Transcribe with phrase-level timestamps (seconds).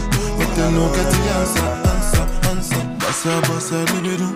[0.74, 1.70] no get the answer.
[1.94, 2.84] Answer, answer.
[3.00, 4.30] Bossa, bossa, libido.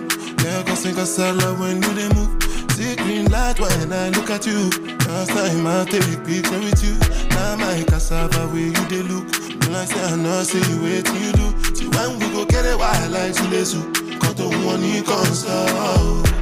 [0.44, 2.30] Yeah, go sing a salad when you they move.
[2.72, 4.70] See green light when I look at you.
[5.08, 6.94] Last time I take picture with you.
[7.30, 9.26] Now my cassava where you they look.
[9.74, 10.44] I say I know,
[10.82, 11.74] wait till you do.
[11.74, 13.80] See when we go get it wild like Chilesu.
[14.20, 16.22] Got the one you console.
[16.22, 16.41] Anything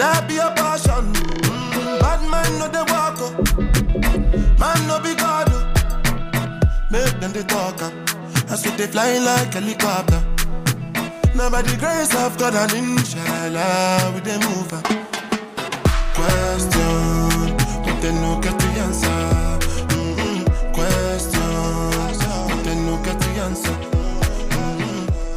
[0.00, 1.12] that be a passion.
[1.12, 3.34] Mm, bad man no they walk up.
[4.58, 5.48] Man no be God.
[6.90, 7.76] Make them they talk.
[7.80, 7.92] ah.
[8.46, 10.20] That's what they fly like helicopter.
[11.36, 14.72] Now by the grace of God and inshallah we they move.
[16.16, 19.20] Question, but they no get the answer.
[19.94, 20.40] Mm-mm.
[20.74, 21.52] Question,
[22.48, 23.76] but they no get the answer.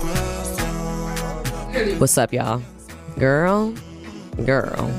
[0.03, 1.99] Question.
[1.99, 2.61] What's up, y'all?
[3.19, 3.73] Girl,
[4.45, 4.91] girl.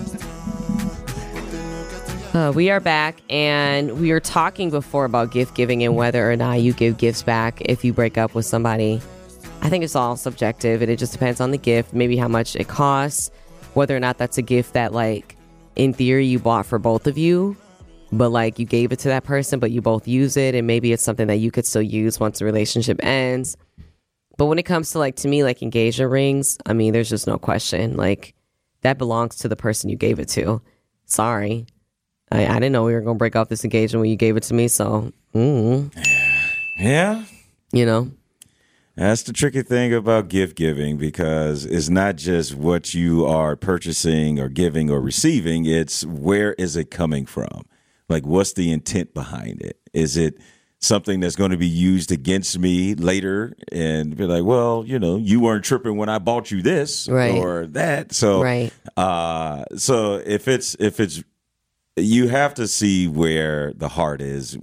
[2.35, 6.35] Uh, we are back, and we were talking before about gift giving and whether or
[6.35, 9.01] not you give gifts back if you break up with somebody.
[9.63, 12.57] I think it's all subjective, and it just depends on the gift, maybe how much
[12.57, 13.31] it costs,
[13.75, 15.37] whether or not that's a gift that, like,
[15.77, 17.57] in theory, you bought for both of you,
[18.13, 20.93] but like you gave it to that person, but you both use it, and maybe
[20.93, 23.57] it's something that you could still use once the relationship ends.
[24.37, 27.27] But when it comes to like to me like engagement rings, I mean, there's just
[27.27, 27.97] no question.
[27.97, 28.35] Like
[28.85, 30.63] that belongs to the person you gave it to.
[31.07, 31.67] Sorry,
[32.31, 34.45] I, I didn't know we were gonna break off this engagement when you gave it
[34.45, 34.69] to me.
[34.69, 35.91] So, mm,
[36.79, 37.25] Yeah.
[37.73, 38.11] you know,
[38.97, 44.39] That's the tricky thing about gift giving because it's not just what you are purchasing
[44.39, 47.65] or giving or receiving, it's where is it coming from?
[48.09, 49.81] Like, what's the intent behind it?
[49.93, 50.39] Is it
[50.85, 55.17] something that's going to be used against me later and be like, well, you know,
[55.17, 57.31] you weren't tripping when I bought you this Right.
[57.33, 58.13] or that.
[58.13, 58.73] So, Right.
[58.97, 61.23] uh, so if it's, if it's,
[61.97, 64.59] you have to see where the heart is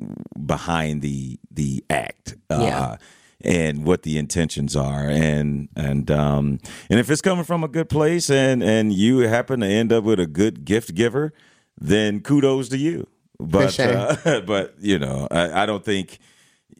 [0.46, 2.96] behind the the act uh, Yeah.
[3.40, 7.88] and what the intentions are and and um and if it's coming from a good
[7.88, 11.32] place and and you happen to end up with a good gift giver
[11.80, 13.08] then kudos to you
[13.42, 13.96] but sure.
[14.26, 16.20] uh, but you know I, I don't think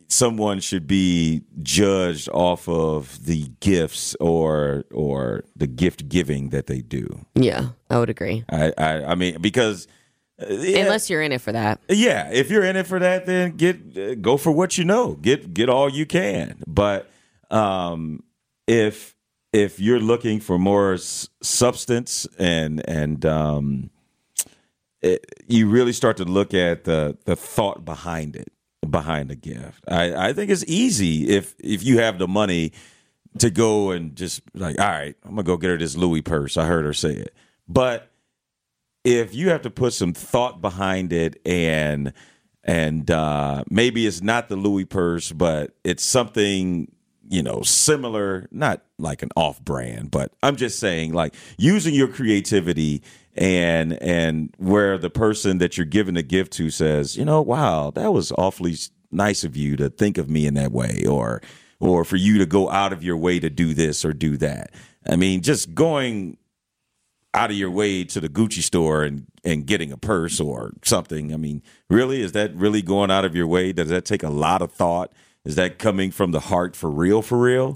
[0.08, 6.82] someone should be judged off of the gifts or or the gift giving that they
[6.82, 8.44] do yeah, I would agree.
[8.50, 9.88] i i, I mean because
[10.42, 11.80] uh, yeah, Unless you're in it for that.
[11.88, 15.14] yeah, if you're in it for that, then get uh, go for what you know.
[15.14, 16.64] Get get all you can.
[16.66, 17.12] But
[17.52, 18.24] um,
[18.66, 19.16] if
[19.54, 23.92] if you're looking for more s- substance and and um,
[25.02, 28.52] it, you really start to look at the the thought behind it,
[28.90, 29.84] behind the gift.
[29.88, 32.72] I, I think it's easy if if you have the money
[33.40, 36.58] to go and just like, all right, I'm gonna go get her this Louis purse.
[36.58, 37.34] I heard her say it,
[37.68, 38.12] but
[39.04, 42.14] if you have to put some thought behind it and
[42.64, 46.92] and uh, maybe it's not the Louis purse, but it's something
[47.28, 52.08] you know similar, not like an off brand, but I'm just saying like using your
[52.08, 53.02] creativity
[53.36, 57.92] and and where the person that you're giving the gift to says, you know, wow,
[57.92, 58.76] that was awfully
[59.12, 61.42] nice of you to think of me in that way, or
[61.80, 64.72] or for you to go out of your way to do this or do that.
[65.10, 66.38] I mean, just going
[67.34, 71.34] out of your way to the Gucci store and and getting a purse or something.
[71.34, 73.72] I mean, really, is that really going out of your way?
[73.72, 75.14] Does that take a lot of thought?
[75.46, 77.76] Is that coming from the heart for real, for real?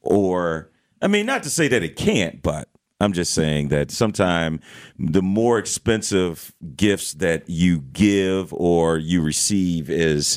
[0.00, 0.70] Or
[1.00, 2.68] I mean, not to say that it can't, but
[3.00, 4.60] I'm just saying that sometimes
[4.98, 10.36] the more expensive gifts that you give or you receive is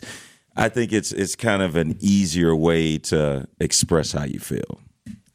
[0.55, 4.79] I think it's it's kind of an easier way to express how you feel.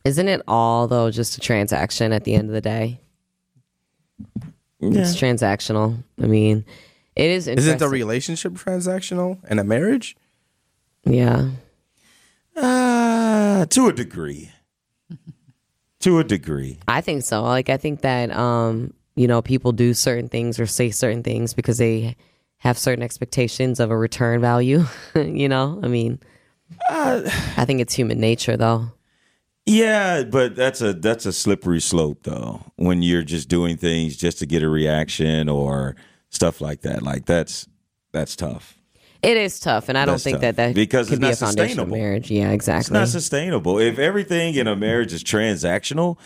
[0.04, 3.00] Isn't it all though just a transaction at the end of the day?
[4.80, 6.02] It's transactional.
[6.22, 6.64] I mean,
[7.16, 7.48] it is.
[7.48, 10.16] Isn't the relationship transactional in a marriage?
[11.04, 11.50] Yeah.
[12.54, 14.50] Uh, to a degree.
[16.06, 16.78] To a degree.
[16.88, 17.42] I think so.
[17.42, 21.52] Like I think that um, you know, people do certain things or say certain things
[21.52, 22.16] because they
[22.58, 24.84] have certain expectations of a return value.
[25.14, 25.80] you know?
[25.82, 26.20] I mean
[26.88, 28.92] I think it's human nature though.
[29.66, 32.62] Yeah, but that's a that's a slippery slope though.
[32.76, 35.96] When you're just doing things just to get a reaction or
[36.30, 37.66] stuff like that, like that's
[38.12, 38.75] that's tough.
[39.22, 40.42] It is tough, and I don't think tough.
[40.42, 42.30] that that Because could it's be a not foundation of marriage.
[42.30, 42.80] Yeah, exactly.
[42.80, 43.78] It's not sustainable.
[43.78, 46.18] If everything in a marriage is transactional,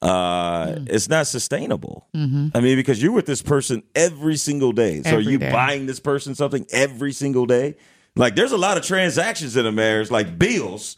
[0.00, 2.06] uh, it's not sustainable.
[2.14, 5.02] I mean, because you're with this person every single day.
[5.02, 5.50] So are you day.
[5.50, 7.76] buying this person something every single day?
[8.16, 10.96] Like, there's a lot of transactions in a marriage, like bills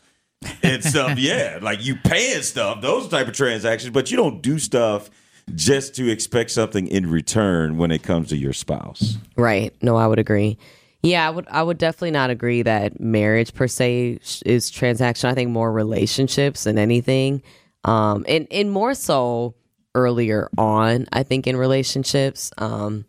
[0.63, 1.19] and stuff.
[1.19, 5.11] yeah, like you paying stuff, those type of transactions, but you don't do stuff
[5.55, 9.17] just to expect something in return when it comes to your spouse.
[9.37, 9.75] Right.
[9.83, 10.59] No, I would agree.
[11.03, 11.49] Yeah, I would.
[11.49, 15.31] I would definitely not agree that marriage per se sh- is transaction.
[15.31, 17.43] I think more relationships than anything,
[17.85, 19.55] um, and and more so
[19.95, 21.07] earlier on.
[21.13, 23.07] I think in relationships, um,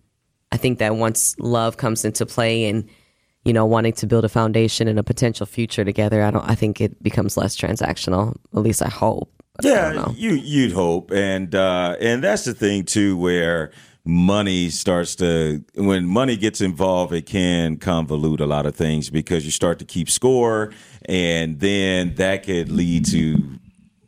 [0.53, 2.87] I think that once love comes into play and
[3.43, 6.49] you know wanting to build a foundation and a potential future together, I don't.
[6.49, 8.37] I think it becomes less transactional.
[8.53, 9.33] At least I hope.
[9.61, 10.13] Yeah, know.
[10.15, 13.71] you you'd hope, and uh, and that's the thing too, where
[14.03, 19.45] money starts to when money gets involved, it can convolute a lot of things because
[19.45, 20.71] you start to keep score,
[21.05, 23.59] and then that could lead to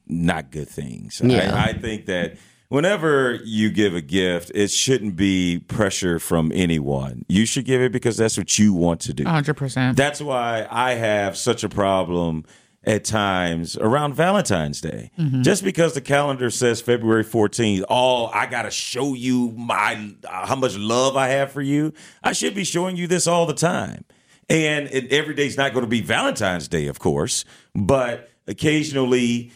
[0.08, 1.22] not good things.
[1.24, 1.54] Yeah.
[1.56, 2.38] I, I think that.
[2.70, 7.24] Whenever you give a gift, it shouldn't be pressure from anyone.
[7.28, 9.26] You should give it because that's what you want to do.
[9.26, 9.96] 100%.
[9.96, 12.46] That's why I have such a problem
[12.86, 15.12] at times around Valentine's Day.
[15.42, 20.46] Just because the calendar says February 14th, oh, I got to show you my uh,
[20.48, 21.94] how much love I have for you.
[22.24, 24.04] I should be showing you this all the time.
[24.50, 29.52] And it, every day's not going to be Valentine's Day, of course, but occasionally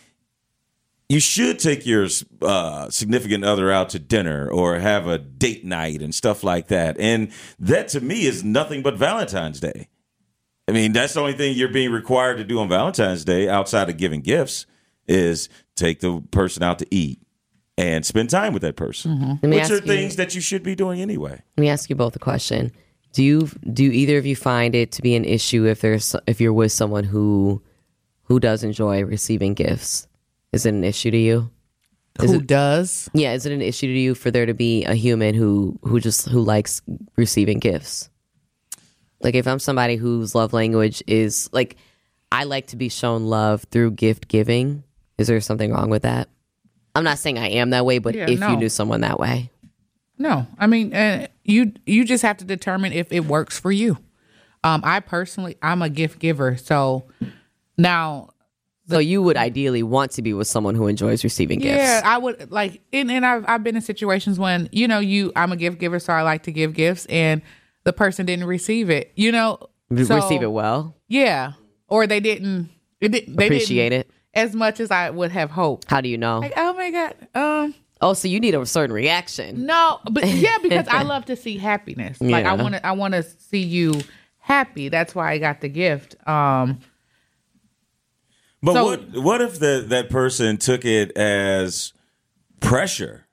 [1.09, 2.07] you should take your
[2.41, 6.97] uh, significant other out to dinner or have a date night and stuff like that.
[6.99, 9.89] And that to me is nothing but Valentine's Day.
[10.67, 13.89] I mean, that's the only thing you're being required to do on Valentine's Day outside
[13.89, 14.65] of giving gifts
[15.07, 17.21] is take the person out to eat
[17.77, 19.49] and spend time with that person, mm-hmm.
[19.49, 21.41] me which ask are you- things that you should be doing anyway.
[21.55, 22.71] Let me ask you both a question.
[23.13, 26.41] Do you do either of you find it to be an issue if there's if
[26.41, 27.61] you're with someone who
[28.23, 30.07] who does enjoy receiving gifts?
[30.51, 31.49] Is it an issue to you?
[32.21, 33.09] Is Who it- does?
[33.13, 35.99] Yeah, is it an issue to you for there to be a human who who
[35.99, 36.81] just who likes
[37.15, 38.09] receiving gifts?
[39.21, 41.77] Like if I'm somebody whose love language is like
[42.31, 44.83] I like to be shown love through gift giving,
[45.17, 46.29] is there something wrong with that?
[46.95, 48.49] I'm not saying I am that way, but Yeah, if no.
[48.51, 49.51] you knew someone that way.
[50.19, 53.97] No, I mean, uh, you you just have to determine if it works for you.
[54.63, 57.05] Um, I personally, I'm a gift giver, so
[57.77, 58.29] now,
[58.89, 61.77] So you would ideally want to be with someone who enjoys receiving gifts.
[61.77, 65.31] yeah, I would like, and, and I've I've been in situations when you know you,
[65.35, 67.41] I'm a gift giver, so I like to give gifts, and
[67.87, 69.57] the person didn't receive it, you know,
[70.03, 70.93] so- receive it well.
[71.07, 71.53] yeah,
[71.87, 72.69] or they didn't,
[72.99, 74.11] it didn't, they Appreciate didn't it.
[74.33, 75.89] as much as I would have hoped.
[75.89, 76.39] How do you know?
[76.39, 77.73] Like, oh my god, um.
[78.01, 79.65] oh, so you need a certain reaction.
[79.65, 82.19] No, but yeah, because I love to see happiness.
[82.19, 83.93] Like I want to, I want to see you
[84.39, 84.89] happy.
[84.89, 86.17] That's why I got the gift.
[86.27, 86.79] Um,
[88.61, 91.93] But So- what what if the, that person took it as
[92.59, 93.23] pressure?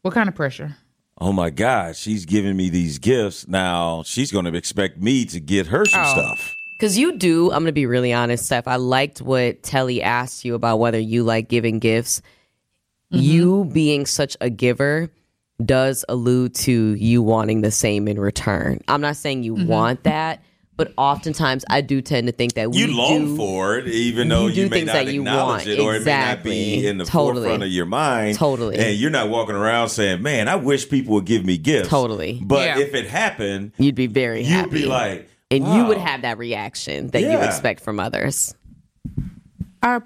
[0.00, 0.76] what kind of pressure?
[1.24, 3.46] Oh my God, she's giving me these gifts.
[3.46, 6.10] Now she's going to expect me to get her some Oh.
[6.10, 6.56] stuff.
[6.76, 8.66] Because you do, I'm going to be really honest, Steph.
[8.66, 12.22] I liked what Telly asked you about whether you like giving gifts.
[13.12, 13.22] Mm-hmm.
[13.22, 15.10] You being such a giver
[15.64, 18.80] does allude to you wanting the same in return.
[18.88, 19.68] I'm not saying you mm-hmm.
[19.68, 20.42] want that,
[20.84, 24.28] but oftentimes I do tend to think that we You long do, for it, even
[24.28, 25.68] though you do you, may not that you acknowledge want.
[25.68, 27.42] it, or it may not be in the Totally.
[27.44, 28.36] forefront of your mind.
[28.36, 28.78] Totally.
[28.78, 32.40] and you're not walking around saying, "Man, I wish people would give me gifts." Totally.
[32.42, 32.78] but Yeah.
[32.78, 34.70] if it happened, You'd be very you'd happy.
[34.82, 38.54] be like, and you would have that reaction that you expect from others.
[39.82, 40.00] I,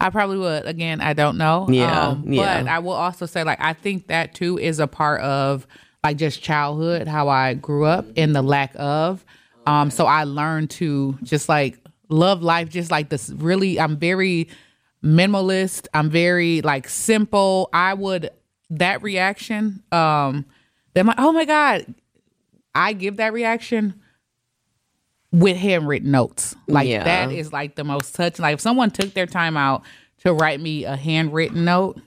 [0.00, 0.64] I probably would.
[0.66, 1.66] Again, I don't know.
[1.68, 2.62] Yeah, Um, yeah.
[2.62, 5.66] But I will also say, like, I think that too is a part of
[6.04, 9.24] like just childhood, how I grew up, and the lack of.
[9.66, 11.78] Um, so I learned to just like
[12.08, 13.30] love life, just like this.
[13.30, 14.48] Really, I'm very
[15.04, 15.86] minimalist.
[15.94, 17.68] I'm very like simple.
[17.72, 18.30] I would
[18.70, 19.82] that reaction.
[19.92, 20.44] Um,
[20.94, 21.94] they're like, oh my god,
[22.74, 24.00] I give that reaction
[25.32, 26.54] with handwritten notes.
[26.66, 27.04] Like Yeah.
[27.04, 28.42] that is like the most touching.
[28.42, 29.82] Like if someone took their time out
[30.24, 32.00] to write me a handwritten note,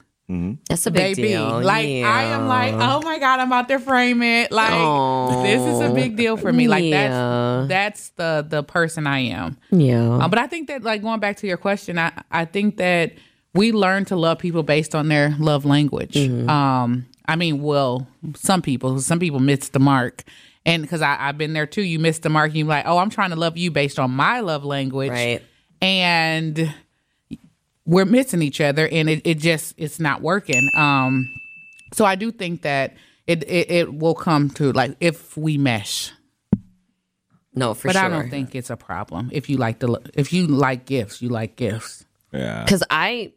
[0.70, 1.62] That's a big baby, deal.
[1.62, 4.52] like I am like, oh my god, I'm about to frame it.
[4.52, 6.68] Like this is a big deal for me.
[6.68, 7.66] Like Yeah.
[7.68, 9.58] that's that's the the person I am.
[9.72, 10.20] yeah.
[10.24, 13.14] Um, but I think that like going back to your question, I I think that
[13.54, 16.14] we learn to love people based on their love language.
[16.14, 16.50] Mm-hmm.
[16.50, 20.24] Um, I mean, well, some people, some people miss the mark.
[20.66, 22.54] And because I've been there too, you miss the mark.
[22.54, 25.42] You're like, oh, I'm trying to love you based on my love language, Right.
[25.82, 26.74] And
[27.86, 30.70] we're missing each other and it, it just it's not working.
[30.78, 31.30] Um
[31.94, 32.96] so I do think that
[33.28, 36.12] it, it it will come to like if we mesh.
[37.54, 37.94] No, for sure.
[37.94, 38.06] but.
[38.06, 41.30] I don't think it's a problem if you like the if you like gifts, you
[41.30, 42.06] like gifts.
[42.32, 42.64] Yeah.
[42.64, 43.34] because I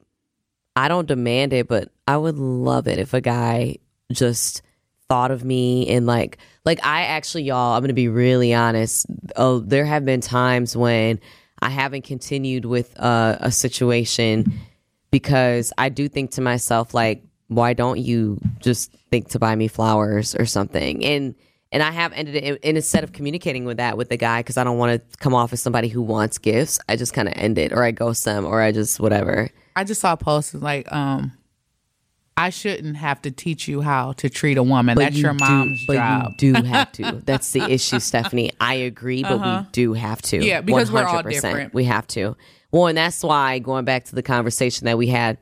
[0.76, 3.76] I don't demand it, but I would love it if a guy
[4.12, 4.62] just
[5.08, 9.06] thought of me and like like I actually y'all I'm gonna be really honest.
[9.36, 11.20] Oh, there have been times when
[11.64, 14.52] I haven't continued with uh, a situation
[15.10, 19.68] because I do think to myself like, why don't you just think to buy me
[19.68, 21.04] flowers or something?
[21.04, 21.34] And
[21.72, 24.58] and I have ended it and instead of communicating with that with the guy because
[24.58, 27.34] I don't want to come off as somebody who wants gifts, I just kind of
[27.36, 29.50] end it or I ghost them or I just whatever.
[29.74, 31.32] I just saw posts like, um,
[32.36, 34.98] I shouldn't have to teach you how to treat a woman.
[34.98, 36.32] That's you your do- mom's but job.
[36.40, 37.12] you do have to.
[37.24, 38.50] That's the issue, Stephanie.
[38.60, 40.38] I agree, but we do have to.
[40.38, 40.46] Uh-huh.
[40.46, 41.72] Yeah, because we're all different.
[41.74, 42.36] We have to.
[42.72, 45.38] Well, and that's why going back to the conversation that we had,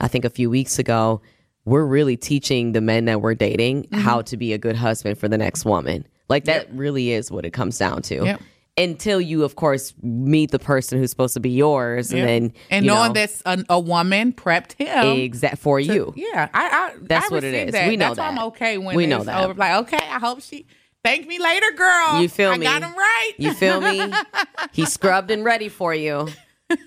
[0.00, 1.20] I think a few weeks ago,
[1.64, 3.98] we're really teaching the men that we're dating Mm-hmm.
[4.02, 6.06] how to be a good husband for the next woman.
[6.28, 8.24] Like that really is what it comes down to.
[8.24, 8.40] Yep.
[8.78, 12.84] Until you, of course, meet the person who's supposed to be yours, and then and
[12.84, 15.16] you knowing know, that's a, a woman prepped him.
[15.18, 16.12] exact for you.
[16.14, 17.72] Yeah, I, I That's I what it is.
[17.72, 17.88] That.
[17.88, 19.42] We know That's why I'm okay when We know it's that.
[19.44, 19.54] over.
[19.54, 20.66] Like, okay, I hope she
[21.02, 22.20] thank me later, girl.
[22.20, 22.66] You feel me?
[22.66, 23.32] I got him right.
[23.38, 24.12] You feel me?
[24.72, 26.28] He's scrubbed and ready for you.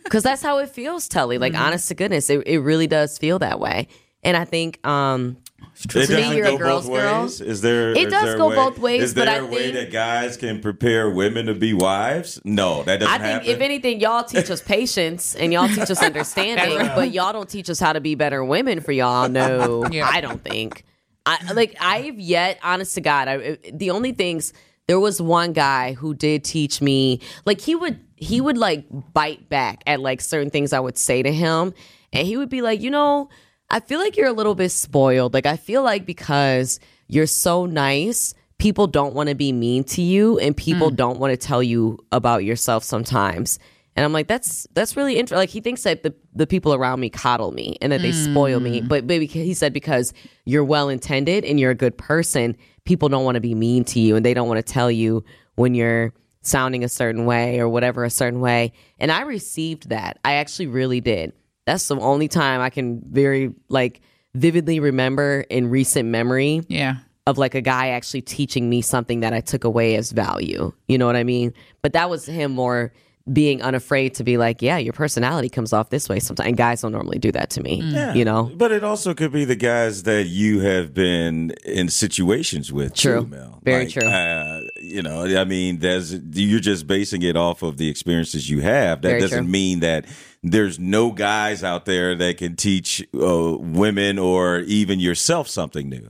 [0.03, 1.37] Because that's how it feels, Telly.
[1.39, 1.61] Like, Mm-hmm.
[1.63, 3.87] honest to goodness, it, it really does feel that way.
[4.23, 5.37] And I think, um,
[5.81, 7.21] It To me, doesn't you're go girl's both girl.
[7.23, 7.39] ways.
[7.41, 7.91] Is there?
[7.91, 9.73] It is does there go way- both ways, Is there but I a way think-
[9.75, 12.41] that guys can prepare women to be wives?
[12.43, 13.49] No, that doesn't I think happen.
[13.49, 17.69] if anything, y'all teach us patience and y'all teach us understanding, but y'all don't teach
[17.69, 19.29] us how to be better women for y'all.
[19.29, 20.09] No, Yeah.
[20.11, 20.83] I don't think.
[21.25, 24.51] I like I've yet, honest to God, I, the only things
[24.87, 29.47] there was one guy who did teach me, like he would he would like bite
[29.47, 31.73] back at like certain things I would say to him,
[32.11, 33.29] and he would be like, you know,
[33.71, 35.33] I feel like you're a little bit spoiled.
[35.33, 40.01] Like I feel like because you're so nice people don't want to be mean to
[40.01, 40.95] you and people hmm.
[40.95, 43.57] don't want to tell you about yourself sometimes.
[43.95, 45.37] And I'm like, that's that's really interesting.
[45.37, 48.59] Like he thinks that the, the people around me coddle me and that they spoil
[48.59, 48.81] me.
[48.81, 48.87] Hmm.
[48.87, 50.13] But maybe he said because
[50.45, 53.99] you're well intended and you're a good person, people don't want to be mean to
[53.99, 55.23] you and they don't want to tell you
[55.55, 58.71] when you're sounding a certain way or whatever a certain way.
[58.99, 60.19] And I received that.
[60.23, 61.33] I actually really did.
[61.69, 64.01] That's the only time I can very like
[64.33, 66.95] vividly remember in recent memory Yeah.
[67.27, 70.73] of like a guy actually teaching me something that I took away as value.
[70.87, 71.53] You know what I mean?
[71.83, 72.91] But that was him more
[73.31, 76.47] being unafraid to be like, yeah, your personality comes off this way sometimes.
[76.47, 77.81] And guys don't normally do that to me.
[78.13, 78.51] You know?
[78.55, 82.95] But it also could be the guys that you have been in situations with.
[82.95, 83.21] True.
[83.21, 83.59] too, Mel.
[83.63, 84.07] Very Like, true.
[84.09, 88.61] Uh, you know, I mean, there's you're just basing it off of the experiences you
[88.61, 89.01] have.
[89.01, 89.51] That Very doesn't true.
[89.51, 90.05] mean that
[90.41, 96.09] there's no guys out there that can teach uh, women or even yourself something new,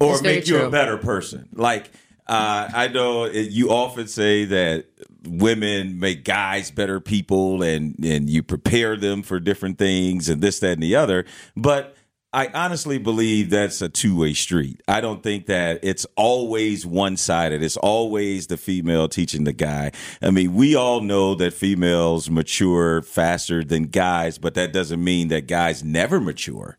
[0.00, 1.48] or It's very make you a better person.
[1.52, 1.90] Like.
[2.26, 4.86] Uh, I know it, you often say that
[5.24, 10.60] women make guys better people and, and you prepare them for different things and this,
[10.60, 11.24] that, and the other.
[11.56, 11.96] But
[12.32, 14.82] I honestly believe that's a two way street.
[14.86, 17.62] I don't think that it's always one sided.
[17.62, 19.92] It's always the female teaching the guy.
[20.20, 25.28] I mean, we all know that females mature faster than guys, but that doesn't mean
[25.28, 26.76] that guys never mature.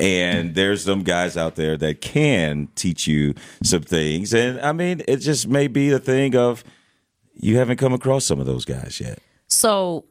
[0.00, 4.32] And there's some guys out there that can teach you some things.
[4.34, 6.64] And I mean, it just may be the thing of
[7.34, 9.18] you haven't come across some of those guys yet.
[9.46, 10.04] So,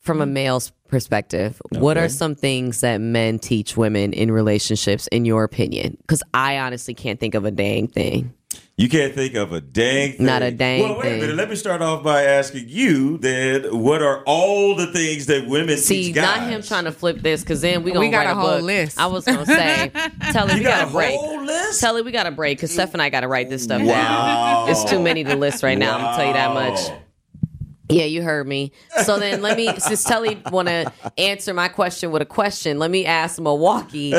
[0.00, 5.24] from a male's perspective, what are some things that men teach women in relationships, in
[5.24, 5.96] your opinion?
[6.00, 8.32] Because I honestly can't think of a dang thing.
[8.78, 10.26] You can't think of a dang thing.
[10.26, 11.20] Not a dang Well, wait a thing.
[11.20, 11.36] minute.
[11.36, 15.78] Let me start off by asking you then, what are all the things that women
[15.78, 16.40] See, teach guys?
[16.40, 18.56] not him trying to flip this, because then we We gonna got write a whole
[18.58, 18.62] book.
[18.64, 19.00] list.
[19.00, 19.90] I was gonna say,
[20.32, 21.18] tell him You we got, got a a break.
[21.18, 21.80] whole list?
[21.80, 24.66] Tell we got a break, because Steph and I got to write this stuff Wow.
[24.66, 24.70] down.
[24.70, 25.96] It's too many to list right now.
[25.96, 26.78] I'm gonna tell you that much.
[26.88, 27.02] Wow.
[27.88, 28.72] Yeah, you heard me.
[29.04, 32.90] So then let me, since Telly want to answer my question with a question, let
[32.90, 34.12] me ask Milwaukee,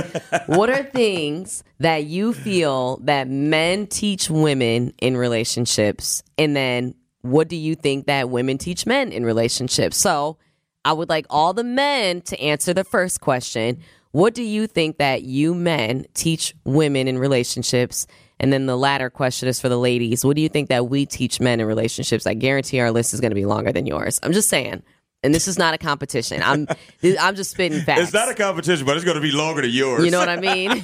[0.45, 6.23] what are things that you feel that men teach women in relationships?
[6.37, 9.97] And then what do you think that women teach men in relationships?
[9.97, 10.37] So
[10.85, 13.79] I would like all the men to answer the first question.
[14.11, 18.07] What do you think that you men teach women in relationships?
[18.39, 20.23] And then the latter question is for the ladies.
[20.23, 22.27] What do you think that we teach men in relationships?
[22.27, 24.19] I guarantee our list is going to be longer than yours.
[24.23, 24.83] I'm just saying.
[25.23, 26.43] And this is not a competition.
[26.43, 26.67] I'm
[27.19, 28.01] I'm just spitting facts.
[28.01, 30.05] It's not a competition, but it's going to be longer than yours.
[30.05, 30.71] You know what I mean?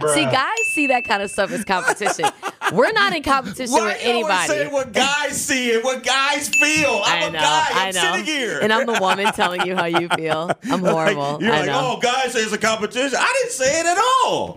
[0.14, 2.26] see, guys see that kind of stuff as competition.
[2.72, 4.74] We're not in competition Why with you always say anybody.
[4.74, 7.00] what guys see and what guys feel?
[7.04, 7.66] I'm I a know, guy.
[7.70, 8.00] I'm I know.
[8.12, 8.58] sitting here.
[8.60, 10.50] And I'm the woman telling you how you feel.
[10.70, 11.42] I'm Like, horrible.
[11.42, 11.96] you're I like, know.
[11.96, 13.18] oh, guys say it's a competition.
[13.20, 14.56] I didn't say it at all.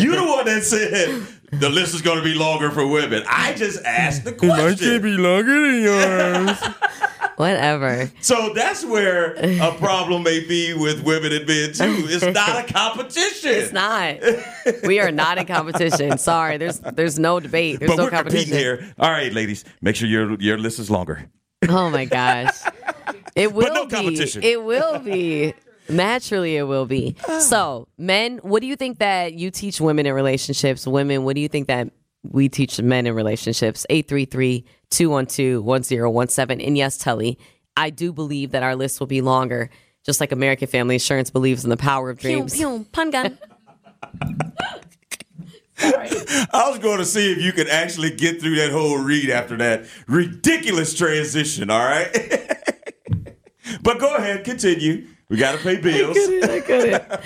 [0.00, 1.26] you the one that said
[1.58, 3.22] the list is going to be longer for women.
[3.28, 5.02] I just asked the question.
[5.02, 6.58] be longer than yours.
[7.36, 8.10] Whatever.
[8.20, 12.06] So that's where a problem may be with women and men too.
[12.08, 13.50] It's not a competition.
[13.50, 14.16] It's not.
[14.86, 16.18] We are not in competition.
[16.18, 16.56] Sorry.
[16.58, 17.78] There's there's no debate.
[17.80, 18.50] There's But no we're competition.
[18.50, 18.94] competing here.
[18.98, 21.28] All right, ladies, make sure your your list is longer.
[21.68, 22.54] Oh my gosh.
[23.34, 23.90] It will no be.
[23.96, 24.42] competition.
[24.42, 25.54] It will be.
[25.88, 27.16] Naturally, it will be.
[27.28, 27.38] Ah.
[27.40, 30.86] So, men, what do you think that you teach women in relationships?
[30.86, 31.88] Women, what do you think that
[32.22, 33.86] we teach men in relationships?
[33.90, 36.66] 833 212 1017.
[36.66, 37.38] And yes, Telly,
[37.76, 39.70] I do believe that our list will be longer,
[40.04, 42.60] just like American Family Insurance believes in the power of dreams.
[42.92, 43.38] Pun gun.
[45.84, 49.56] I was going to see if you could actually get through that whole read after
[49.56, 51.70] that ridiculous transition.
[51.70, 52.12] All right,
[53.82, 55.08] but go ahead, continue.
[55.28, 56.16] We got to pay bills.
[56.44, 57.02] I couldn't.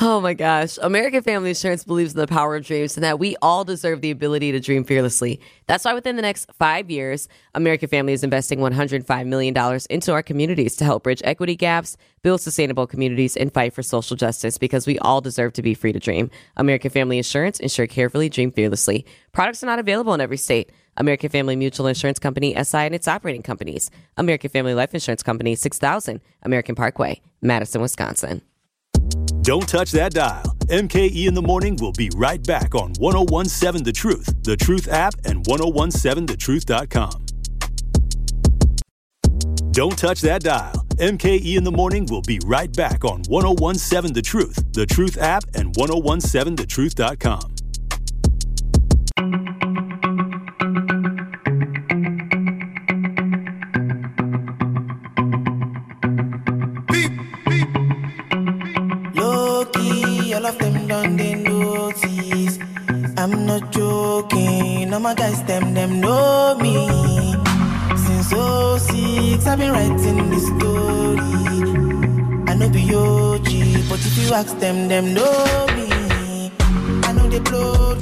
[0.00, 0.78] Oh my gosh.
[0.82, 4.10] American Family Insurance believes in the power of dreams and that we all deserve the
[4.10, 5.40] ability to dream fearlessly.
[5.66, 10.22] That's why within the next five years, American Family is investing $105 million into our
[10.22, 14.86] communities to help bridge equity gaps, build sustainable communities, and fight for social justice because
[14.86, 16.30] we all deserve to be free to dream.
[16.56, 19.06] American Family Insurance, insure carefully, dream fearlessly.
[19.32, 20.70] Products are not available in every state.
[20.96, 23.90] American Family Mutual Insurance Company, SI, and its operating companies.
[24.16, 28.42] American Family Life Insurance Company, 6000 American Parkway, Madison, Wisconsin.
[29.42, 30.56] Don't touch that dial.
[30.66, 35.14] MKE in the morning will be right back on 1017 The Truth, The Truth app,
[35.24, 37.26] and 1017thetruth.com.
[39.70, 40.72] Don't touch that dial.
[40.96, 45.44] MKE in the morning will be right back on 1017 The Truth, The Truth app,
[45.54, 47.55] and 1017thetruth.com.
[65.06, 66.74] my guys them them know me.
[67.96, 71.20] Since 06, I've been writing this story.
[72.50, 73.48] I know be OG,
[73.88, 76.50] but if you ask them, them know me.
[77.06, 77.94] I know they blow,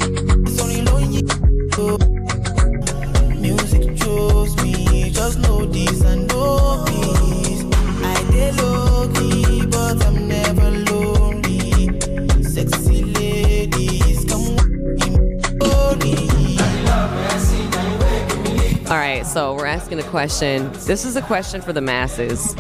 [19.37, 20.71] All right, so we're asking a question.
[20.87, 22.55] This is a question for the masses.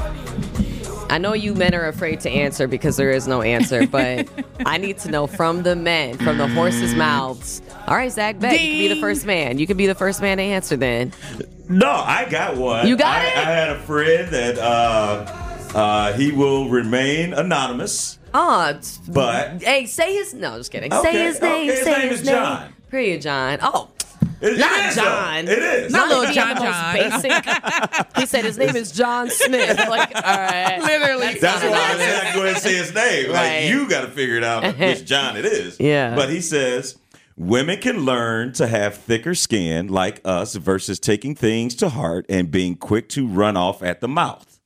[1.10, 4.28] I know you men are afraid to answer because there is no answer, but
[4.66, 7.62] I need to know from the men, from the horses' mouths.
[7.87, 9.58] All right, Zach Beck, you can be the first man.
[9.58, 11.12] You can be the first man to answer then.
[11.68, 12.88] No, I got one.
[12.88, 13.37] You got I, it?
[13.37, 18.76] I had a friend that uh, uh, he will remain anonymous, Oh,
[19.08, 20.34] but hey, say his.
[20.34, 20.92] No, just kidding.
[20.92, 21.52] Okay, say his name.
[21.52, 22.34] okay, his say name his is name.
[22.34, 22.74] John.
[22.90, 23.58] Period, John.
[23.62, 23.90] Oh,
[24.44, 25.02] it, not it is, though.
[25.02, 25.48] John.
[25.48, 25.92] It is.
[25.92, 26.94] Not little being John John.
[26.94, 27.46] Basic.
[28.16, 29.78] he said his name is John Smith.
[29.78, 30.78] Like, all right.
[30.80, 31.38] Literally.
[31.38, 33.30] That's not why I an said I go ahead and say his name.
[33.30, 33.62] Right.
[33.62, 35.78] Like you got to figure it out which John it is.
[35.80, 36.14] Yeah.
[36.14, 36.98] But he says
[37.37, 42.50] women can learn to have thicker skin like us versus taking things to heart and
[42.50, 44.61] being quick to run off at the mouth.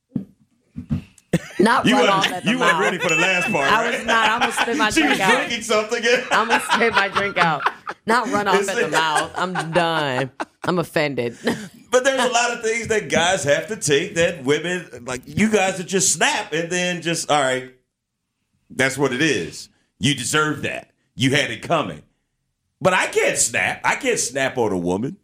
[1.59, 2.81] Not You run weren't, off at the you weren't mouth.
[2.81, 3.71] ready for the last part.
[3.71, 3.97] I right?
[3.97, 4.29] was not.
[4.29, 5.35] I'm gonna spit my She was drink out.
[5.37, 6.03] drinking something.
[6.31, 7.61] I'm gonna spit my drink out.
[8.05, 9.31] Not run off at the mouth.
[9.35, 10.31] I'm done.
[10.63, 11.37] I'm offended.
[11.91, 15.49] But there's a lot of things that guys have to take that women like you
[15.49, 17.73] guys are just snap and then just all right.
[18.69, 19.69] That's what it is.
[19.97, 20.91] You deserve that.
[21.15, 22.03] You had it coming.
[22.79, 23.81] But I can't snap.
[23.83, 25.17] I can't snap on a woman.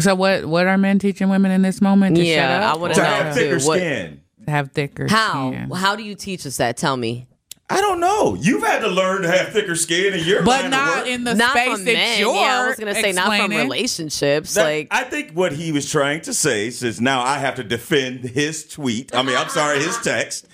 [0.00, 0.46] So what?
[0.46, 2.16] What are men teaching women in this moment?
[2.16, 2.74] To Yeah, shut up?
[2.74, 3.06] I wanna To know.
[3.06, 3.66] have thicker too.
[3.68, 4.20] What- skin.
[4.50, 5.06] To have thicker.
[5.08, 5.52] How?
[5.52, 5.70] skin.
[5.70, 6.76] How do you teach us that?
[6.76, 7.26] Tell me.
[7.72, 8.34] I don't know.
[8.34, 11.06] You've had to learn to have thicker skin in your But not work.
[11.06, 12.18] in the not space from that men.
[12.18, 13.58] you're Yeah, I was gonna say not from explaining.
[13.58, 14.54] relationships.
[14.54, 17.62] That- like I think what he was trying to say, since now I have to
[17.62, 19.14] defend his tweet.
[19.14, 20.48] I mean, I'm sorry, his text.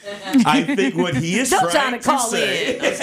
[0.44, 2.76] I think what he is tell trying John to to call say.
[2.76, 2.85] in.
[2.85, 2.98] I was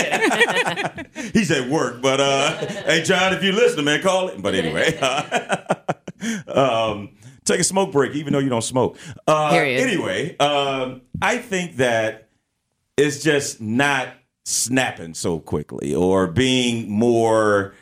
[1.15, 1.31] kidding.
[1.33, 4.39] He's at work, but uh, hey, John, if you listen, man, call it.
[4.39, 4.95] But anyway,
[6.47, 7.09] um,
[7.43, 8.97] take a smoke break, even though you don't smoke.
[9.27, 9.49] Uh,
[9.81, 12.29] Anyway, um, I think that
[12.97, 14.09] it's just not
[14.45, 17.73] snapping so quickly or being more.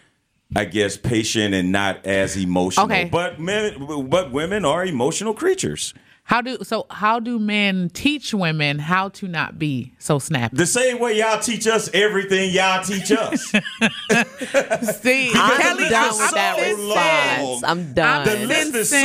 [0.53, 2.85] I guess patient and not as emotional.
[2.87, 3.05] Okay.
[3.05, 5.93] But men, but women are emotional creatures.
[6.31, 6.85] How do so?
[6.89, 10.55] How do men teach women how to not be so snappy?
[10.55, 13.41] The same way y'all teach us everything y'all teach us.
[15.01, 17.63] See, I'm Kelly, done I'm with that sensing- response.
[17.65, 18.25] I'm done.
[18.25, 18.95] the list is so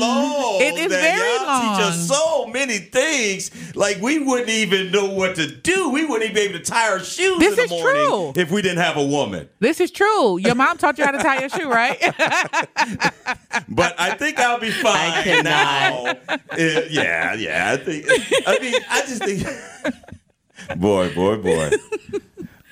[0.00, 0.60] long.
[0.60, 3.74] it is that very y'all teach us so many things.
[3.74, 5.88] Like we wouldn't even know what to do.
[5.88, 8.32] We wouldn't even be able to tie our shoes This in is morning true.
[8.36, 9.48] if we didn't have a woman.
[9.60, 10.36] This is true.
[10.36, 11.98] Your mom taught you how to tie your shoe, right?
[13.68, 16.28] But I think I'll be fine I cannot.
[16.28, 16.36] now.
[16.66, 17.72] Uh, yeah, yeah.
[17.72, 18.06] I think.
[18.46, 19.46] I mean, I just think.
[20.80, 21.70] boy, boy, boy.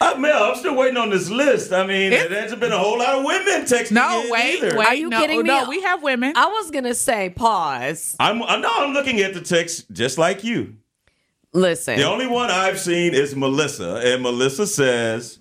[0.01, 1.73] I mean, I'm still waiting on this list.
[1.73, 4.63] I mean, It- there hasn't been a whole lot of women texting no, in wait,
[4.63, 4.77] either.
[4.77, 4.87] wait.
[4.87, 5.49] Are you no, kidding me?
[5.49, 6.33] No, we have women.
[6.37, 8.17] I was gonna say pause.
[8.21, 10.77] I'm, I'm no, I'm looking at the text just like you.
[11.53, 15.39] Listen, The only one I've seen is Melissa, and Melissa says,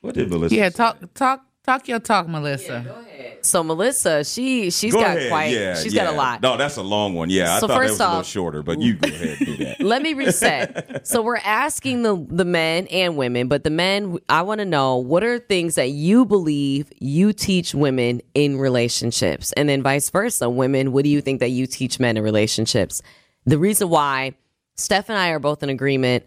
[0.00, 0.76] "What did Melissa?" yeah, say?
[0.76, 3.04] talk, talk, talk your talk, Melissa.
[3.42, 5.30] so Melissa, she she's Go got ahead.
[5.30, 6.04] quite, yeah, she's yeah.
[6.06, 6.42] got a lot.
[6.42, 7.30] No, that's a long one.
[7.30, 9.36] Yeah, I So thought that first was a little off- shorter, but you go ahead
[9.38, 9.80] and do that.
[9.80, 11.06] Let me reset.
[11.06, 14.96] so we're asking the the men and women, but the men, I want to know
[14.96, 20.48] what are things that you believe you teach women in relationships, and then vice versa.
[20.50, 23.02] Women, what do you think that you teach men in relationships?
[23.46, 24.34] The reason why
[24.76, 26.24] Steph and I are both in agreement.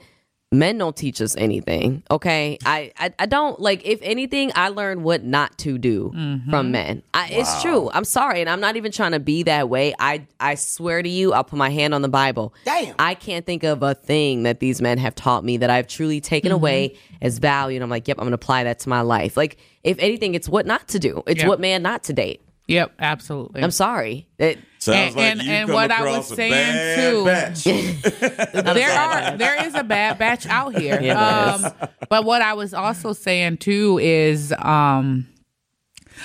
[0.57, 2.03] Men don't teach us anything.
[2.09, 3.85] Okay, I, I I don't like.
[3.85, 6.49] If anything, I learned what not to do mm-hmm.
[6.49, 7.03] from men.
[7.13, 7.89] I, It's true.
[7.91, 9.93] I'm sorry, and I'm not even trying to be that way.
[9.99, 12.53] I I swear to you, I'll put my hand on the Bible.
[12.63, 12.95] Damn.
[12.99, 16.21] I can't think of a thing that these men have taught me that I've truly
[16.21, 16.55] taken mm-hmm.
[16.55, 17.77] away as value.
[17.77, 19.37] And I'm like, yep, I'm going to apply that to my life.
[19.37, 21.23] Like, if anything, it's what not to do.
[21.27, 21.47] It's Yeah.
[21.47, 22.41] what man not to date.
[22.67, 23.61] Yep, absolutely.
[23.61, 24.27] I'm sorry.
[24.39, 27.23] It, Sounds And- like and- you and come what I was saying, too-
[28.63, 30.99] there are there is a bad batch out here.
[31.05, 35.27] Yeah, um, but what I was also saying too is um,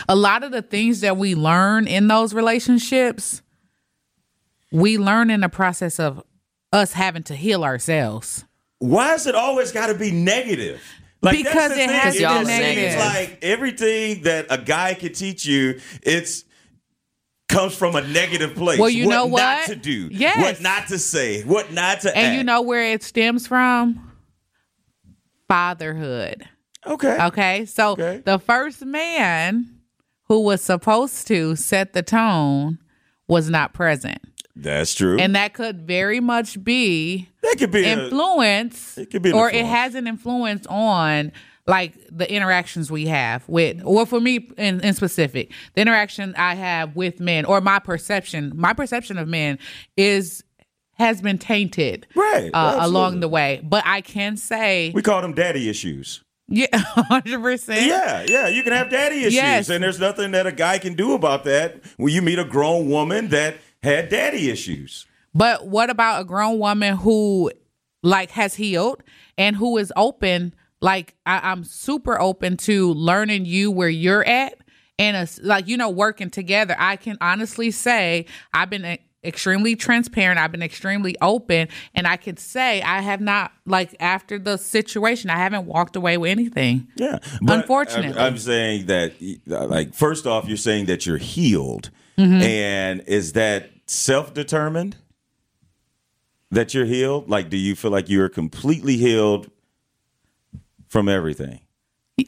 [0.08, 3.40] a lot of the things that we learn in those relationships,
[4.72, 6.22] we learn in the process of
[6.72, 8.44] us having to heal ourselves.
[8.78, 10.80] Why has it always got to be negative?
[11.22, 11.98] Like, that's Because the it thing.
[11.98, 12.92] has to be just negative.
[12.92, 16.44] seems like everything that a guy can teach you, it's
[17.50, 18.78] comes from a negative place.
[18.78, 19.66] Well, you what know not what?
[19.68, 20.38] to do, Yes.
[20.38, 22.36] what not to say, what not to And act.
[22.36, 24.10] you know where it stems from?
[25.48, 26.44] Fatherhood.
[26.86, 27.64] okay, Okay.
[27.66, 28.22] So Okay.
[28.24, 29.66] the first man
[30.28, 32.78] who was supposed to set the tone
[33.28, 34.18] was not present.
[34.56, 35.18] that's true.
[35.18, 39.50] And that could very much be that could be a, influence it could be or
[39.50, 41.32] it has an influence on
[41.70, 46.54] like the interactions we have with or for me in, in specific the interaction i
[46.54, 49.58] have with men or my perception my perception of men
[49.96, 50.42] is
[50.94, 55.32] has been tainted Right, uh, along the way but i can say we call them
[55.34, 56.22] daddy issues.
[56.48, 56.66] yeah
[57.20, 59.68] 100% Yeah, yeah, you can have daddy issues, Yes.
[59.70, 61.80] and there's nothing that a guy can do about that.
[61.96, 66.58] When you meet a grown woman that had daddy issues, But what about a grown
[66.58, 67.52] woman who
[68.02, 69.02] like has healed
[69.38, 70.54] and who is open?
[70.80, 74.58] Like I, I'm super open to learning you where you're at
[74.98, 76.74] and us like you know working together.
[76.78, 80.38] I can honestly say I've been e- extremely transparent.
[80.38, 85.30] I've been extremely open, and I can say I have not like after the situation.
[85.30, 86.88] I haven't walked away with anything.
[86.96, 87.18] Yeah.
[87.42, 88.18] Unfortunately.
[88.18, 89.12] I'm, I'm saying that,
[89.50, 91.90] uh, like, first off, you're saying that you're healed.
[92.18, 92.42] Mm-hmm.
[92.42, 94.96] And is that self determined
[96.50, 97.28] that you're healed?
[97.28, 99.50] Like, do you feel like you're completely healed
[100.90, 101.60] from everything?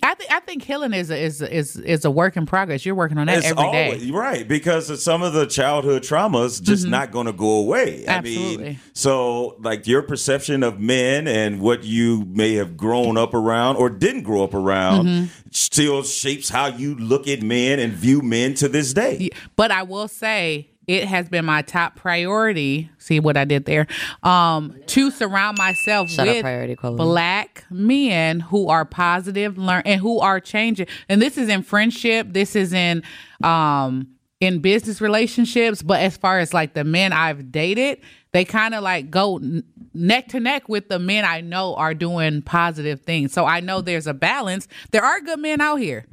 [0.02, 2.86] I think I think healing is a, is a, is is a work in progress.
[2.86, 3.84] You're working on that every day.
[3.88, 8.06] always right because of some of the childhood traumas just not going to go away.
[8.08, 8.42] I mean, Mm-hmm.
[8.62, 8.78] Absolutely.
[8.94, 13.90] so like your perception of men and what you may have grown up around or
[13.90, 15.26] didn't grow up around Mm-hmm.
[15.50, 19.28] still shapes how you look at men and view men to this day.
[19.56, 22.90] But I will say it has been my top priority.
[22.98, 23.86] See what I did there?
[24.22, 30.20] Um, to surround myself Shut with priority black men who are positive, learn and who
[30.20, 30.86] are changing.
[31.08, 32.28] And this is in friendship.
[32.30, 33.02] This is in
[33.42, 34.08] um
[34.40, 35.82] in business relationships.
[35.82, 38.00] But as far as like the men I've dated,
[38.32, 39.62] they kind of like go n-
[39.94, 43.32] neck to neck with the men I know are doing positive things.
[43.32, 44.66] So I know there's a balance.
[44.90, 46.06] There are good men out here.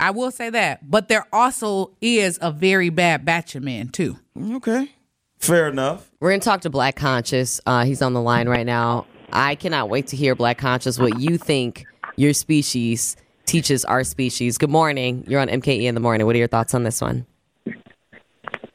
[0.00, 0.90] I will say that.
[0.90, 4.18] But there also is a very bad batch of men too.
[4.54, 4.90] Okay.
[5.38, 6.10] Fair enough.
[6.20, 7.60] We're going to talk to Black Conscious.
[7.66, 9.06] Uh, he's on the line right now.
[9.32, 11.84] I cannot wait to hear, Black Conscious, what you think
[12.16, 14.58] your species teaches our species.
[14.58, 15.24] Good morning.
[15.28, 16.26] You're on MKE in the morning.
[16.26, 17.26] What are your thoughts on this one?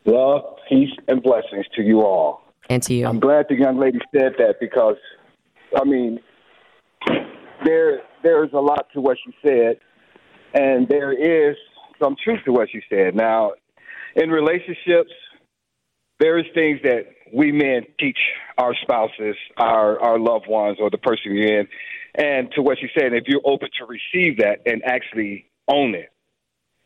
[0.05, 2.41] Love, peace, and blessings to you all.
[2.69, 3.05] And to you.
[3.05, 4.97] I'm glad the young lady said that because,
[5.75, 6.19] I mean,
[7.63, 9.77] there there is a lot to what she said,
[10.55, 11.55] and there is
[12.01, 13.15] some truth to what she said.
[13.15, 13.51] Now,
[14.15, 15.11] in relationships,
[16.19, 18.17] there's things that we men teach
[18.57, 21.67] our spouses, our our loved ones, or the person you're in,
[22.15, 26.11] and to what she said, if you're open to receive that and actually own it.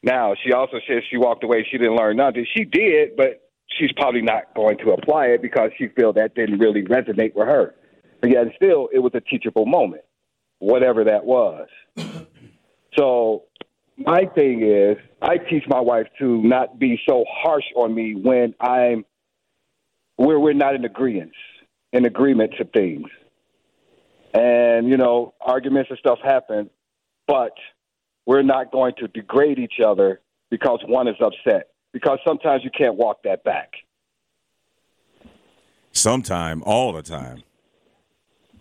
[0.01, 2.45] Now, she also says she walked away, she didn't learn nothing.
[2.55, 6.59] She did, but she's probably not going to apply it because she felt that didn't
[6.59, 7.75] really resonate with her.
[8.21, 10.03] But yet, still, it was a teachable moment,
[10.59, 11.67] whatever that was.
[12.97, 13.43] so,
[13.99, 18.55] my thing is, I teach my wife to not be so harsh on me when
[18.59, 19.05] I'm
[20.15, 21.31] where we're not in agreement,
[21.93, 23.07] in agreement to things.
[24.33, 26.69] And, you know, arguments and stuff happen,
[27.25, 27.53] but
[28.25, 31.69] we're not going to degrade each other because one is upset.
[31.91, 33.73] Because sometimes you can't walk that back.
[35.91, 37.43] Sometime, all the time.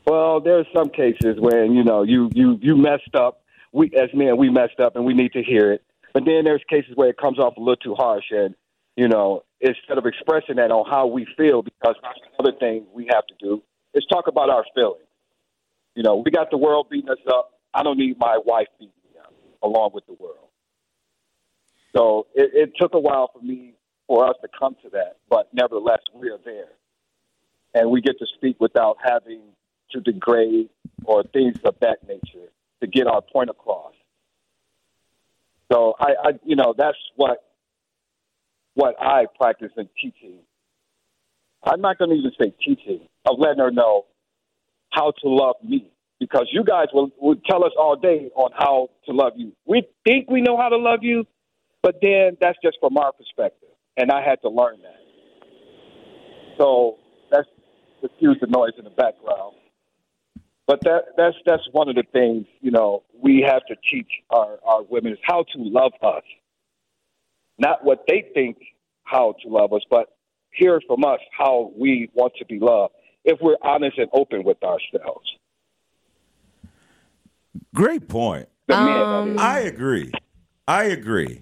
[0.06, 3.42] Well, there's some cases when you know you you you messed up.
[3.72, 5.82] We as men we messed up and we need to hear it.
[6.14, 8.54] But then there's cases where it comes off a little too harsh, and
[8.96, 13.08] you know instead of expressing that on how we feel, because that's another thing we
[13.12, 13.62] have to do
[13.94, 15.02] is talk about our feelings.
[15.94, 17.52] You know, we got the world beating us up.
[17.74, 20.48] I don't need my wife beating me up along with the world.
[21.96, 23.74] So it, it took a while for me
[24.06, 26.70] for us to come to that, but nevertheless we are there,
[27.74, 29.40] and we get to speak without having
[29.90, 30.68] to degrade
[31.04, 33.92] or things of that nature to get our point across.
[35.70, 37.44] So I, I you know, that's what
[38.74, 40.38] what I practice in teaching.
[41.64, 44.06] I'm not going to even say teaching of letting her know
[44.90, 48.88] how to love me because you guys will, will tell us all day on how
[49.06, 49.52] to love you.
[49.66, 51.26] We think we know how to love you,
[51.82, 54.98] but then that's just from our perspective, and I had to learn that.
[56.58, 56.96] So
[57.30, 57.48] that's
[58.02, 59.54] excuse the noise in the background.
[60.68, 64.58] But that that's that's one of the things you know we have to teach our
[64.64, 66.22] our women is how to love us,
[67.58, 68.58] not what they think
[69.02, 70.10] how to love us, but
[70.50, 72.92] hear from us how we want to be loved
[73.24, 75.26] if we're honest and open with ourselves.
[77.74, 78.48] Great point.
[78.68, 80.12] Men, I agree.
[80.66, 81.40] I agree.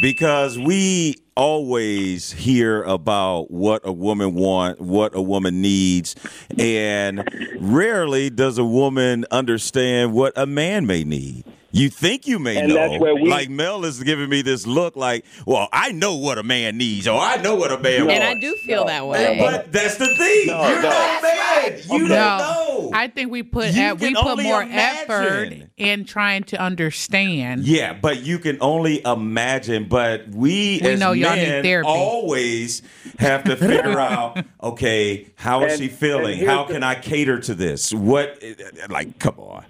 [0.00, 6.14] Because we always hear about what a woman want, what a woman needs,
[6.58, 7.26] and
[7.60, 11.44] rarely does a woman understand what a man may need.
[11.72, 12.74] You think you may And know.
[12.74, 16.38] that's where we- like Mel is giving me this look like, well, I know what
[16.38, 18.24] a man needs, or I know what a man And wants.
[18.26, 19.38] I do feel that way.
[19.40, 20.46] But that's the thing.
[20.46, 20.88] No, You're no.
[20.88, 21.78] not man.
[21.90, 22.73] You don't no, know.
[22.94, 24.72] I think we put You at, we put more imagine.
[25.10, 27.64] effort in trying to understand.
[27.64, 29.88] Yeah, but you can only imagine.
[29.88, 31.88] But we, We as know y'all need men therapy.
[31.88, 32.82] always
[33.18, 36.26] have to figure out, okay, how is And- she feeling?
[36.32, 37.92] and here's How the- can I cater to this?
[37.92, 38.42] What,
[38.88, 39.64] like, come on,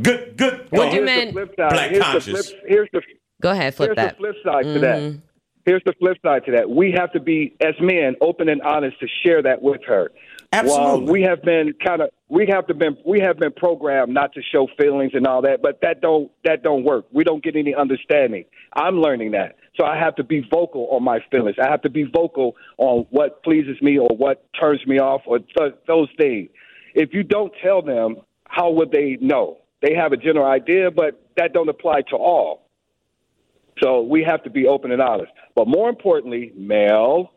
[0.00, 0.68] good, good.
[0.70, 0.84] Would thought.
[0.94, 1.70] you here's men- the flip side.
[1.70, 2.24] Black here's conscious.
[2.24, 3.02] The flip, here's the
[3.42, 4.16] Go ahead, flip here's that.
[4.16, 4.98] the flip side to that.
[5.00, 5.20] Mhm.
[5.66, 6.70] Here's the flip side to that.
[6.70, 10.10] We have to be, as men, open and honest to share that with her.
[10.52, 11.04] Absolutely.
[11.04, 14.32] While we have been kind of, we have to been, we have been programmed not
[14.32, 17.06] to show feelings and all that, but that don't that don't work.
[17.12, 18.44] We don't get any understanding.
[18.72, 21.56] I'm learning that, so I have to be vocal on my feelings.
[21.62, 25.38] I have to be vocal on what pleases me or what turns me off or
[25.38, 26.50] th- those things.
[26.94, 28.16] If you don't tell them,
[28.48, 29.58] how would they know?
[29.82, 32.66] They have a general idea, but that don't apply to all.
[33.80, 35.32] So we have to be open and honest.
[35.54, 37.32] But more importantly, Mel,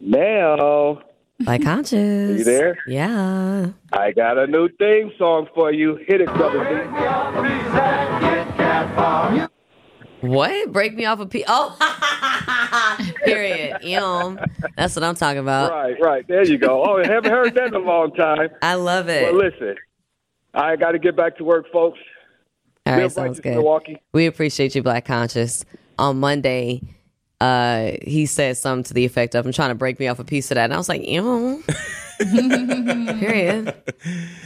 [0.00, 1.02] Mel,
[1.40, 2.38] Like conscious.
[2.38, 2.78] you there?
[2.86, 3.70] Yeah.
[3.92, 5.96] I got a new theme song for you.
[6.06, 6.64] Hit it, brother.
[10.22, 10.72] What?
[10.72, 11.44] Break me off a piece.
[11.46, 11.76] Oh,
[13.24, 13.82] period.
[13.82, 14.40] Yum.
[14.76, 15.70] That's what I'm talking about.
[15.70, 16.26] Right, right.
[16.26, 16.82] There you go.
[16.82, 18.48] Oh, I haven't heard that in a long time.
[18.62, 19.32] I love it.
[19.32, 19.76] Well, listen,
[20.54, 21.98] I got to get back to work, folks.
[22.86, 23.56] All right, sounds good.
[23.56, 24.00] Milwaukee.
[24.12, 25.64] We appreciate you, Black Conscious.
[25.98, 26.82] On Monday,
[27.40, 30.24] uh, he said something to the effect of, I'm trying to break me off a
[30.24, 30.64] piece of that.
[30.64, 31.62] And I was like, ew.
[32.18, 33.74] Period.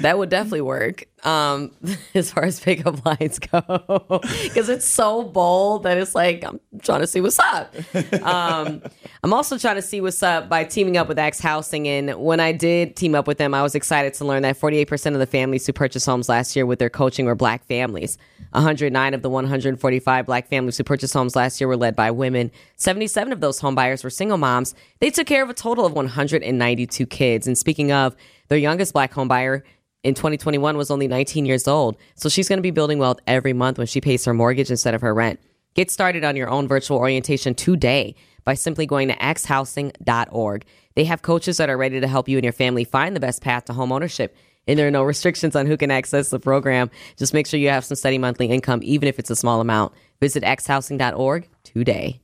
[0.01, 1.05] That would definitely work.
[1.23, 1.73] Um,
[2.15, 3.61] as far as pickup lines go.
[4.43, 7.75] Because it's so bold that it's like, I'm trying to see what's up.
[8.23, 8.83] Um,
[9.23, 11.87] I'm also trying to see what's up by teaming up with ACTS Housing.
[11.89, 15.13] And when I did team up with them, I was excited to learn that 48%
[15.13, 18.19] of the families who purchased homes last year with their coaching were black families.
[18.53, 22.51] 109 of the 145 black families who purchased homes last year were led by women.
[22.77, 24.75] 77 of those home buyers were single moms.
[25.01, 27.47] They took care of a total of 192 kids.
[27.47, 28.17] And speaking of,
[28.49, 29.65] their youngest black home buyer
[30.03, 31.97] in 2021 was only 19 years old.
[32.15, 34.95] So she's going to be building wealth every month when she pays her mortgage instead
[34.95, 35.41] of her rent.
[35.75, 40.65] Get started on your own virtual orientation today by simply going to actshousing.org.
[40.95, 43.43] They have coaches that are ready to help you and your family find the best
[43.43, 44.37] path to home ownership.
[44.67, 46.91] And there are no restrictions on who can access the program.
[47.17, 49.93] Just make sure you have some steady monthly income, even if it's a small amount.
[50.21, 52.21] Visit actshousing.org today.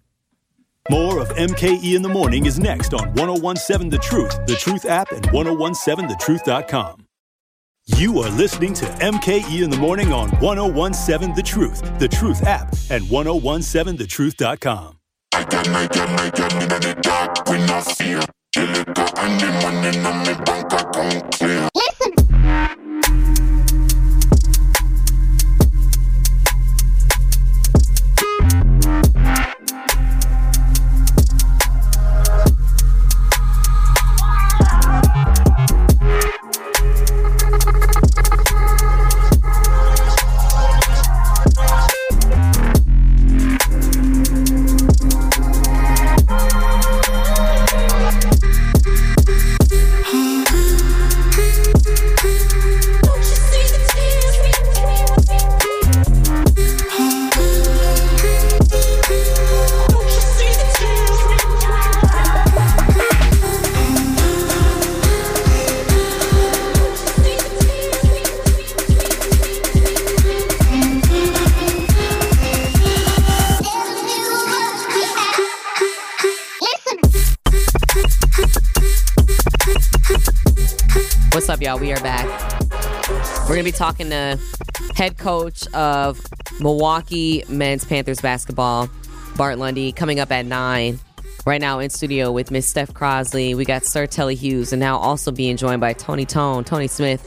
[0.91, 5.11] More of MKE in the morning is next on 1017 The Truth, The Truth app,
[5.11, 7.06] and 1017thetruth.com.
[7.95, 12.73] You are listening to MKE in the morning on 1017 The Truth, The Truth app,
[12.91, 14.99] and 1017thetruth.com.
[15.33, 16.29] I got my got my
[16.63, 18.27] in the dark when I my.
[83.57, 84.39] Going to be talking to
[84.97, 86.21] head coach of
[86.61, 88.91] Milwaukee men's Panthers basketball,
[89.39, 90.99] Bart Lundy, coming up at 9.
[91.47, 93.55] Right now in studio with Miss Steph Crosley.
[93.55, 97.23] We got Sir Telly Hughes, and now also being joined by Tony Tone, Tony Smith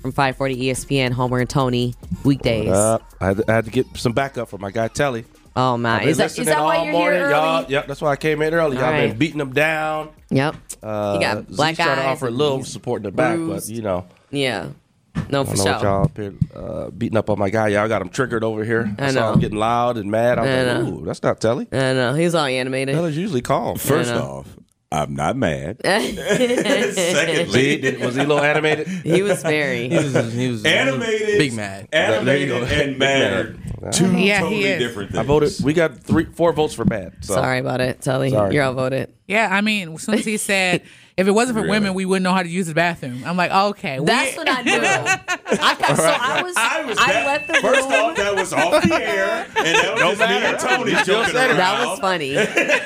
[0.00, 1.92] from 540 ESPN, Homer and Tony,
[2.24, 2.70] weekdays.
[2.70, 5.26] Uh, I, had to, I had to get some backup for my guy Telly.
[5.54, 6.04] oh, my.
[6.04, 7.66] Is that, is that why all you're morning, here y'all.
[7.68, 8.78] Yep, that's why I came in early.
[8.78, 10.10] Y'all All been beating them down.
[10.30, 10.54] Yep.
[10.82, 13.68] Uh, You got black Z's trying to offer a little support in the back, bruised.
[13.68, 14.68] but you know, Yeah.
[15.30, 15.88] No, I for don't know what sure.
[15.88, 17.68] y'all up here uh, beating up on my guy.
[17.68, 18.94] Y'all got him triggered over here.
[18.98, 19.40] I saw him know.
[19.40, 20.38] getting loud and mad.
[20.38, 20.98] I was I like, know.
[21.00, 21.66] ooh, that's not Telly.
[21.72, 22.14] I know.
[22.14, 22.94] He's all animated.
[22.94, 23.78] Telly's usually calm.
[23.78, 24.20] First know.
[24.22, 24.56] off,
[24.92, 25.80] I'm not mad.
[25.84, 26.16] See,
[26.92, 28.86] Secondly, did- was he a little animated?
[29.04, 29.88] he was very.
[29.88, 31.88] He was, he was animated, big mad.
[31.92, 33.32] Animated, and mad
[33.82, 34.78] are two Yeah, he totally is.
[34.78, 35.18] different things.
[35.18, 35.52] I voted.
[35.64, 37.16] We got three, four votes for bad.
[37.24, 37.34] So.
[37.34, 38.30] Sorry about it, Telly.
[38.30, 38.54] Sorry.
[38.54, 39.12] You're outvoted.
[39.26, 40.82] Yeah, I mean, as soon as he said,
[41.16, 41.70] if it wasn't for Really?
[41.70, 43.22] women, we wouldn't know how to use the bathroom.
[43.24, 44.00] I'm like, okay.
[44.00, 44.72] we- That's what I knew.
[45.46, 46.54] I, so I was.
[46.56, 46.98] I was.
[46.98, 47.92] I that, left the first room.
[47.92, 51.56] off, that was off the air, and that was just me and Tony joking around.
[51.56, 52.34] That was funny.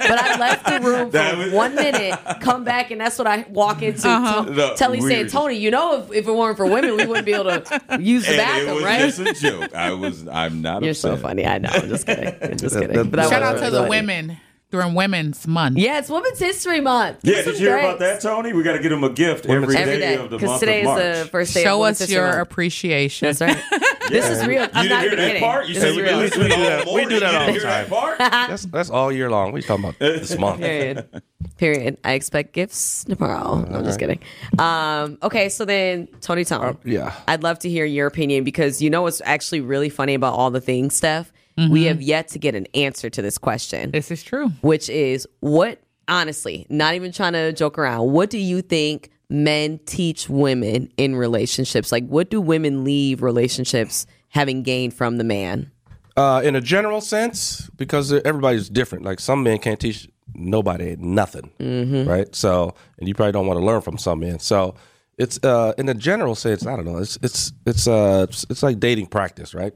[0.08, 3.26] But I left the room That for was- one minute, come back, and that's what
[3.26, 4.06] I walk into.
[4.08, 4.44] Uh-huh.
[4.44, 7.06] To- No, Telly we saying, Tony, you know, if, if it weren't for women, we
[7.06, 8.98] wouldn't be able to use the And it was right?
[9.00, 9.74] just a joke.
[9.74, 10.26] I was.
[10.28, 10.82] I'm not.
[10.82, 11.16] You're upset.
[11.16, 11.46] so funny.
[11.46, 11.70] I know.
[11.72, 12.34] I'm just kidding.
[12.42, 12.96] I'm just That- kidding.
[12.96, 13.88] that- But Shout was out to the funny.
[13.90, 14.36] women
[14.70, 15.78] during Women's Month.
[15.78, 17.20] Yeah, it's Women's History Month.
[17.22, 17.84] Yeah, This did you hear great.
[17.84, 18.52] about that, Tony?
[18.52, 20.60] We got to get them a gift every day, Every day, of the because month
[20.60, 21.02] today of March.
[21.02, 21.62] is the first day.
[21.64, 22.38] Show Women's us your Month.
[22.42, 23.26] appreciation.
[23.28, 23.62] That's right.
[24.08, 24.62] This is real.
[24.62, 25.42] You I'm didn't not hear even that kidding.
[25.42, 25.68] part?
[25.68, 26.16] You This said is we real.
[26.16, 28.18] do We do that- all we do that all the didn't that part?
[28.18, 29.52] That's that's all year long.
[29.52, 30.60] We talking about this month.
[30.60, 31.22] Period.
[31.58, 31.98] Period.
[32.04, 33.56] I expect gifts tomorrow.
[33.68, 34.18] No, I'm just kidding.
[34.58, 36.78] Um, okay, so then Tony Tom.
[36.86, 37.12] yeah.
[37.28, 40.50] I'd love to hear your opinion because you know what's actually really funny about all
[40.50, 41.30] the things, Steph?
[41.70, 44.50] We have yet to get an answer to this question, This is true.
[44.60, 49.78] which is what honestly, not even trying to joke around, what do you think men
[49.84, 51.92] teach women in relationships?
[51.92, 55.70] Like what do women leave relationships having gained from the man?
[56.16, 59.04] Uh, in a general sense, because everybody's different.
[59.04, 62.08] Like some men can't teach nobody nothing, Mm-hmm.
[62.08, 62.34] right?
[62.34, 64.38] So, and you probably don't want to learn from some men.
[64.38, 64.74] So,
[65.16, 66.64] it's uh, in a general sense.
[66.66, 66.98] I don't know.
[66.98, 69.72] It's it's it's uh it's, it's like dating practice, right?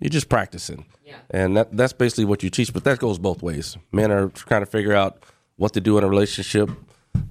[0.00, 1.16] You're just practicing, yeah.
[1.30, 2.72] and that that's basically what you teach.
[2.72, 3.76] But that goes both ways.
[3.92, 5.22] Men are trying to figure out
[5.56, 6.70] what to do in a relationship.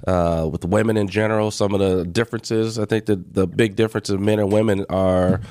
[0.07, 2.79] Uh, with women in general, some of the differences.
[2.79, 5.41] I think that the big difference of men and women are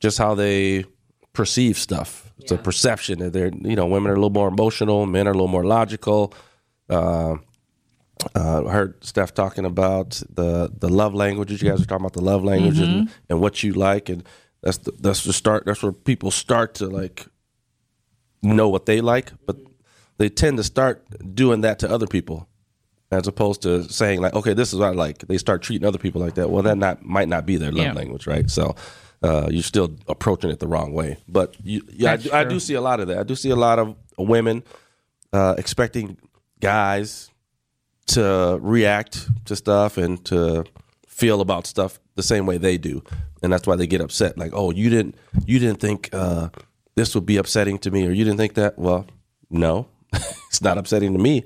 [0.00, 0.84] just how they
[1.32, 2.32] perceive stuff.
[2.38, 5.30] It's a perception that they're, you know, women are a little more emotional, men are
[5.30, 6.32] a little more logical.
[6.88, 7.36] Uh,
[8.34, 11.62] uh, I heard Steph talking about the the love languages.
[11.62, 14.24] You guys are talking about the love languages and, and what you like, and
[14.62, 15.64] that's the, that's the start.
[15.66, 17.26] That's where people start to like
[18.42, 19.56] know what they like, but
[20.18, 22.48] they tend to start doing that to other people,
[23.10, 25.18] as opposed to saying like, okay, this is what I like.
[25.26, 26.50] They start treating other people like that.
[26.50, 27.92] Well, that not might not be their love Yeah.
[27.92, 28.48] language, right?
[28.50, 28.74] So.
[29.22, 32.60] Uh, you're still approaching it the wrong way, but you, yeah, I do, I do
[32.60, 33.18] see a lot of that.
[33.18, 34.62] I do see a lot of women
[35.32, 36.18] uh, expecting
[36.60, 37.30] guys
[38.08, 40.64] to react to stuff and to
[41.08, 43.02] feel about stuff the same way they do,
[43.42, 44.36] and that's why they get upset.
[44.36, 45.14] Like, oh, you didn't,
[45.46, 46.50] you didn't think uh,
[46.96, 48.78] this would be upsetting to me, or you didn't think that.
[48.78, 49.06] Well,
[49.50, 51.44] no, it's not upsetting to me.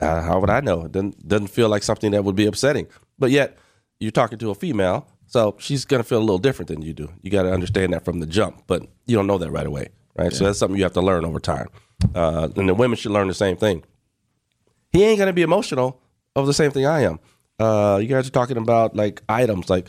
[0.00, 0.86] Uh, how would I know?
[0.86, 2.86] It doesn't doesn't feel like something that would be upsetting.
[3.18, 3.58] But yet,
[4.00, 7.08] you're talking to a female, so she's gonna feel a little different than you do.
[7.22, 9.88] You got to understand that from the jump, but you don't know that right away,
[10.16, 10.32] right?
[10.32, 11.68] So that's something you have to learn over time.
[12.14, 13.84] Uh, and the women should learn the same thing
[14.92, 16.00] he ain't gonna be emotional
[16.36, 17.18] over the same thing I am.
[17.58, 19.88] Uh, you guys are talking about like items, like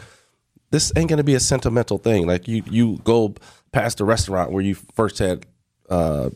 [0.71, 2.25] this ain't gonna be a sentimental thing.
[2.25, 3.35] Like you you go
[3.73, 5.45] past the restaurant where you first had
[5.89, 6.29] uh,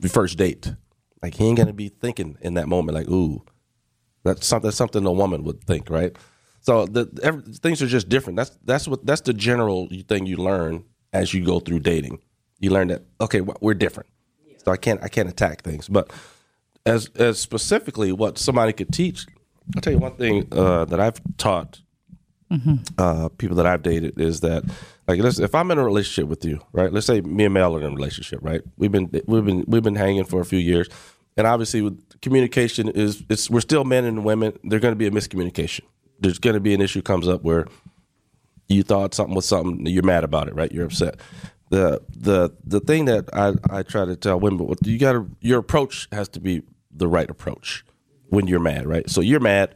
[0.00, 0.72] your first date.
[1.22, 3.44] Like he ain't gonna be thinking in that moment, like, ooh,
[4.24, 6.16] that's something that's something a woman would think, right?
[6.60, 8.36] So the every, things are just different.
[8.36, 12.20] That's that's what that's the general thing you learn as you go through dating.
[12.60, 14.08] You learn that okay, we're different,
[14.64, 15.88] so I can't I can't attack things.
[15.88, 16.12] But
[16.86, 19.26] as as specifically what somebody could teach,
[19.74, 21.80] I'll tell you one thing uh, that I've taught
[22.98, 24.64] uh, people that I've dated is that
[25.06, 26.92] like let's, if I'm in a relationship with you, right?
[26.92, 28.62] Let's say me and Mel are in a relationship, right?
[28.76, 30.88] We've been we've been we've been hanging for a few years,
[31.36, 34.58] and obviously with communication is it's we're still men and women.
[34.64, 35.82] There's going to be a miscommunication.
[36.20, 37.66] There's going to be an issue comes up where
[38.68, 40.70] you thought something was something, you're mad about it, right?
[40.70, 41.16] You're upset.
[41.70, 45.58] The the the thing that I, I try to tell women, you got to your
[45.58, 47.84] approach has to be the right approach
[48.30, 49.08] when you're mad, right?
[49.08, 49.74] So you're mad.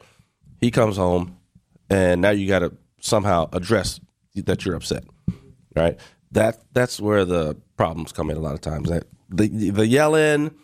[0.60, 1.36] He comes home,
[1.92, 4.00] and now you got to somehow address
[4.34, 5.04] that you're upset,
[5.76, 5.98] right?
[6.30, 8.88] That that's where the problems come in a lot of times.
[8.88, 10.54] That the the yelling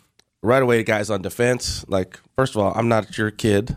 [0.42, 1.84] right away, guys on defense.
[1.86, 3.76] Like first of all, I'm not your kid.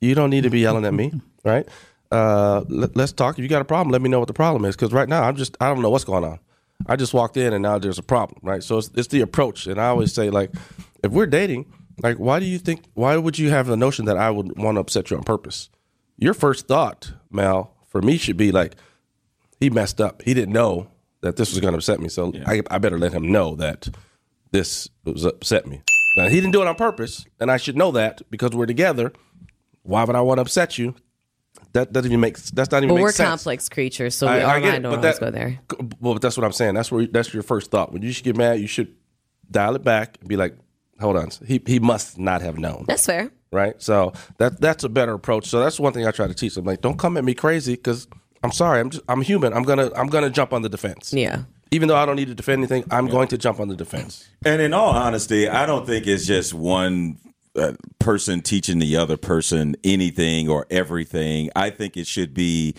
[0.00, 1.12] You don't need to be yelling at me,
[1.44, 1.68] right?
[2.10, 3.38] Uh, let, let's talk.
[3.38, 4.74] If you got a problem, let me know what the problem is.
[4.74, 6.38] Because right now, I'm just I don't know what's going on.
[6.86, 8.62] I just walked in and now there's a problem, right?
[8.62, 9.66] So it's, it's the approach.
[9.66, 10.50] And I always say like,
[11.02, 11.72] if we're dating,
[12.02, 12.84] like, why do you think?
[12.94, 15.68] Why would you have the notion that I would want to upset you on purpose?
[16.18, 18.76] Your first thought, Mal, for me should be like,
[19.60, 20.22] he messed up.
[20.22, 20.88] He didn't know
[21.22, 22.08] that this was going to upset me.
[22.08, 23.88] So I, I better let him know that
[24.52, 25.82] this was upset me.
[26.16, 29.12] Now he didn't do it on purpose, and I should know that because we're together.
[29.82, 30.94] Why would I want to upset you?
[31.72, 32.38] That doesn't even make.
[32.38, 33.28] That's not even Well, make we're sense.
[33.28, 35.58] complex creatures, so we, I- I our mind don't but always that- go there.
[36.00, 36.74] Well, but that's what I'm saying.
[36.74, 37.92] That's where that's your first thought.
[37.92, 38.94] When you should get mad, you should
[39.50, 40.56] dial it back and be like,
[41.00, 43.30] "Hold on, he he must not have known." That's fair.
[43.52, 43.80] Right?
[43.80, 45.46] So that that's a better approach.
[45.46, 46.64] So that's one thing I try to teach them.
[46.64, 48.08] Like, don't come at me crazy because
[48.42, 48.80] I'm sorry.
[48.80, 49.52] I'm just I'm human.
[49.52, 51.12] I'm gonna I'm gonna jump on the defense.
[51.12, 51.42] Yeah.
[51.72, 54.28] Even though I don't need to defend anything, I'm going to jump on the defense.
[54.44, 57.18] And in all honesty, I don't think it's just one
[57.56, 61.50] uh, person teaching the other person anything or everything.
[61.56, 62.76] I think it should be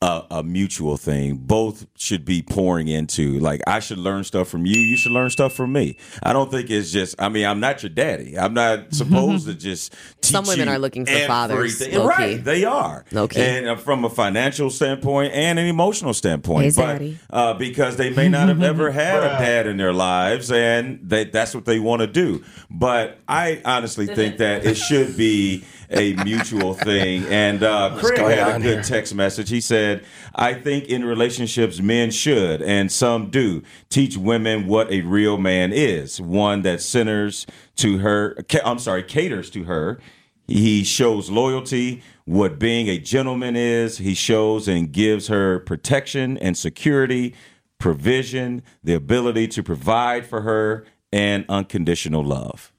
[0.00, 1.36] a, a mutual thing.
[1.36, 3.40] Both should be pouring into.
[3.40, 4.80] Like I should learn stuff from you.
[4.80, 5.96] You should learn stuff from me.
[6.22, 7.20] I don't think it's just.
[7.20, 8.38] I mean, I'm not your daddy.
[8.38, 9.92] I'm not supposed to just.
[10.20, 12.42] Teach Some women you are looking for fathers, right?
[12.42, 13.04] They are.
[13.10, 13.40] Low-key.
[13.40, 18.10] And uh, from a financial standpoint and an emotional standpoint, Hey, but uh, because they
[18.10, 21.80] may not have ever had a dad in their lives, and they, that's what they
[21.80, 22.44] want to do.
[22.70, 27.24] But I honestly think that it should be a mutual thing.
[27.26, 28.82] And uh, Craig had a good here?
[28.82, 29.48] text message.
[29.48, 29.87] He said,
[30.34, 35.72] "I think in relationships, men should, and some do, teach women what a real man
[35.72, 36.20] is.
[36.20, 38.36] One that centers to her.
[38.64, 39.98] I'm sorry, caters to her."
[40.46, 43.98] He shows loyalty, what being a gentleman is.
[43.98, 47.34] He shows and gives her protection and security,
[47.78, 52.72] provision, the ability to provide for her, and unconditional love.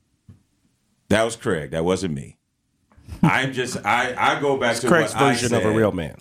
[1.09, 1.71] That was Craig.
[1.71, 2.37] That wasn't me.
[3.23, 6.17] I'm just I I go back to Craig's version of a real man.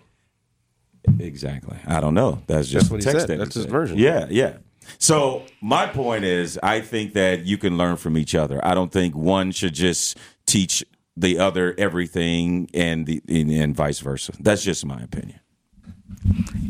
[1.19, 1.77] Exactly.
[1.87, 2.43] I don't know.
[2.47, 3.41] That's just That's what he text said.
[3.41, 3.73] That's his said.
[3.73, 3.99] version.
[3.99, 4.59] Yeah, yeah.
[4.99, 8.65] So my point is, I think that you can learn from each other.
[8.65, 10.85] I don't think one should just teach
[11.17, 14.33] the other everything, and the and, and vice versa.
[14.41, 15.41] That's just my opinion.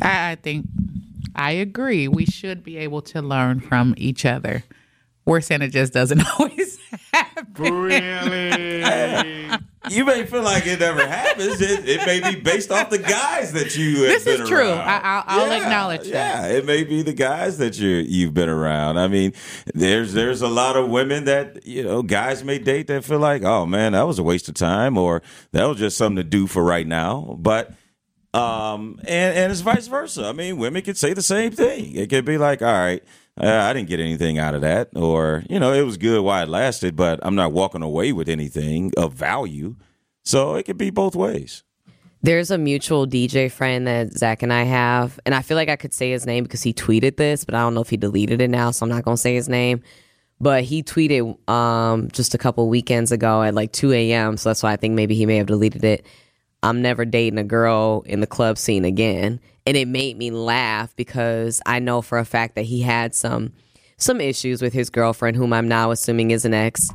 [0.03, 0.66] I, I think
[1.36, 2.09] I agree.
[2.09, 4.64] We should be able to learn from each other.
[5.29, 6.79] We're saying it just doesn't always
[7.12, 7.47] happen.
[7.59, 9.49] Really?
[9.91, 11.62] You may feel like it never happens.
[11.62, 14.03] It, it may be based off the guys that you.
[14.05, 14.59] have This is true.
[14.68, 14.81] around.
[14.81, 16.51] I- I'll- I'll acknowledge that.
[16.51, 18.99] Yeah, it may be the guys that you you've been around.
[18.99, 19.33] I mean,
[19.74, 23.45] there's there's a lot of women that you know guys may date that feel like,
[23.45, 25.22] oh man, that was a waste of time, or
[25.53, 27.37] that was just something to do for right now.
[27.39, 27.70] But
[28.35, 30.26] um, and and it's vice versa.
[30.26, 31.95] I mean, women could say the same thing.
[31.97, 33.03] It could be like, all right.
[33.41, 36.43] Uh, I didn't get anything out of that, or you know, it was good while
[36.43, 39.76] it lasted, but I'm not walking away with anything of value.
[40.24, 41.62] So it could be both ways.
[42.20, 45.76] There's a mutual DJ friend that Zach and I have, and I feel like I
[45.76, 48.41] could say his name because he tweeted this, but I don't know if he deleted
[48.41, 49.82] it now, so I'm not gonna say his name.
[50.41, 54.62] But he tweeted um, just a couple weekends ago at like 2 a.m., so that's
[54.62, 56.07] why I think maybe he may have deleted it.
[56.62, 60.97] I'm never dating a girl in the club scene again, and it made me laugh
[60.97, 63.53] because I know for a fact that he had some
[63.99, 66.89] some issues with his girlfriend, whom I'm now assuming is an ex.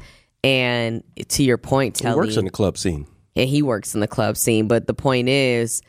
[0.44, 3.06] And to your point, He Telly, works in the club scene.
[3.36, 4.68] and he works in the club scene.
[4.68, 5.82] But the point is,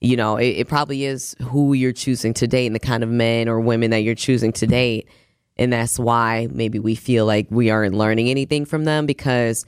[0.00, 3.08] you know, it, it probably is who you're choosing to date and the kind of
[3.10, 5.08] men or women that you're choosing to date.
[5.56, 9.66] And that's why maybe we feel like we aren't learning anything from them because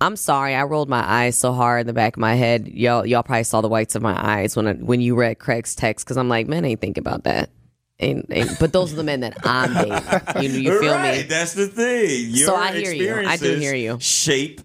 [0.00, 2.68] I'm sorry, I rolled my eyes so hard in the back of my head.
[2.68, 5.74] Y'all, y'all probably saw the whites of my eyes when I, when you read Craig's
[5.74, 7.50] text because I'm like, man, I ain't think about that.
[7.98, 10.42] And, and but those are the men that I'm dating.
[10.42, 11.22] You, you feel right, me?
[11.22, 12.28] That's the thing.
[12.28, 13.26] Your So I hear you.
[13.26, 13.98] I do hear you.
[14.00, 14.60] Shape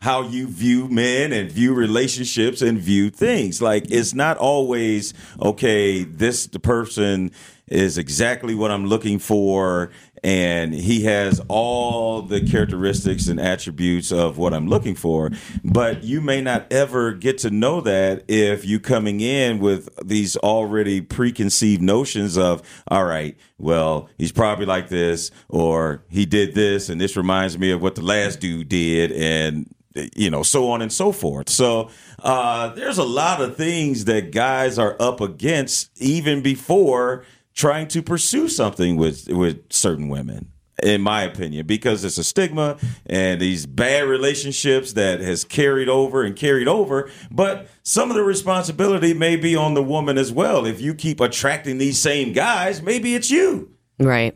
[0.00, 3.62] how you view men and view relationships and view things.
[3.62, 6.02] Like it's not always okay.
[6.02, 7.30] This the person
[7.68, 14.38] is exactly what I'm looking for, and he has all the characteristics and attributes of
[14.38, 15.30] what I'm looking for.
[15.64, 20.36] But you may not ever get to know that if you coming in with these
[20.36, 26.88] already preconceived notions of, all right, well, he's probably like this, or he did this,
[26.88, 29.72] and this reminds me of what the last dude did, and
[30.16, 31.50] you know, so on and so forth.
[31.50, 37.24] So uh, there's a lot of things that guys are up against even before
[37.54, 40.48] trying to pursue something with with certain women.
[40.82, 42.76] In my opinion, because it's a stigma
[43.06, 48.24] and these bad relationships that has carried over and carried over, but some of the
[48.24, 50.64] responsibility may be on the woman as well.
[50.66, 53.70] If you keep attracting these same guys, maybe it's you.
[54.00, 54.34] Right.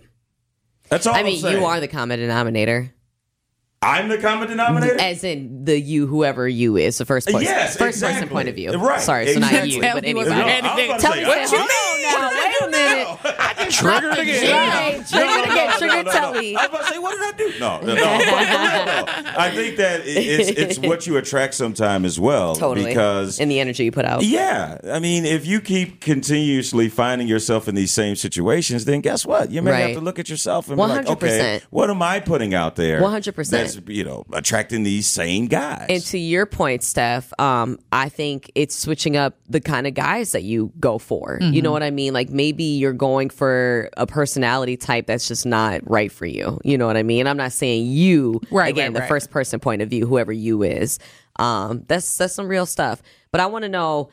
[0.89, 1.59] That's all I I'm mean, saying.
[1.59, 2.93] you are the common denominator.
[3.83, 5.01] I'm the common denominator.
[5.01, 8.55] As in the you, whoever you is, the first person, Yes, first person point of
[8.55, 8.73] view.
[8.73, 10.63] Right, Sorry, so not you, Tell but me what's anybody.
[10.63, 12.55] No, I was about to Tell say, me, what say, you hold on now, wait
[12.63, 13.71] a minute.
[13.71, 15.05] Triggered again.
[15.05, 16.57] Triggered again, triggered Telly.
[16.57, 17.59] I was about to say, what did I do?
[17.61, 18.19] No, no, no.
[18.19, 22.55] But for real, though, I think that it's it's what you attract sometime as well.
[22.57, 22.87] Totally.
[22.87, 24.23] Because in the energy you put out.
[24.23, 29.25] yeah, I mean, if you keep continuously finding yourself in these same situations, then guess
[29.27, 29.51] what?
[29.51, 32.55] You may have to look at yourself and be like, okay, what am I putting
[32.55, 33.01] out there?
[33.01, 33.51] 100%.
[33.51, 35.87] That's you know attracting these same guys.
[35.89, 40.33] And to your point, Steph, um, I think it's switching up the kind of guys
[40.33, 41.39] that you go for.
[41.41, 41.63] You Mm-hmm.
[41.65, 41.96] know what I mean?
[41.97, 46.61] Like maybe you're going for a personality type that's just not right for you.
[46.65, 47.27] You know what I mean?
[47.27, 49.09] I'm not saying you Right, again, right, the right.
[49.09, 50.99] first person point of view, whoever you is.
[51.39, 53.03] Um, that's that's some real stuff.
[53.33, 54.11] But I want to know,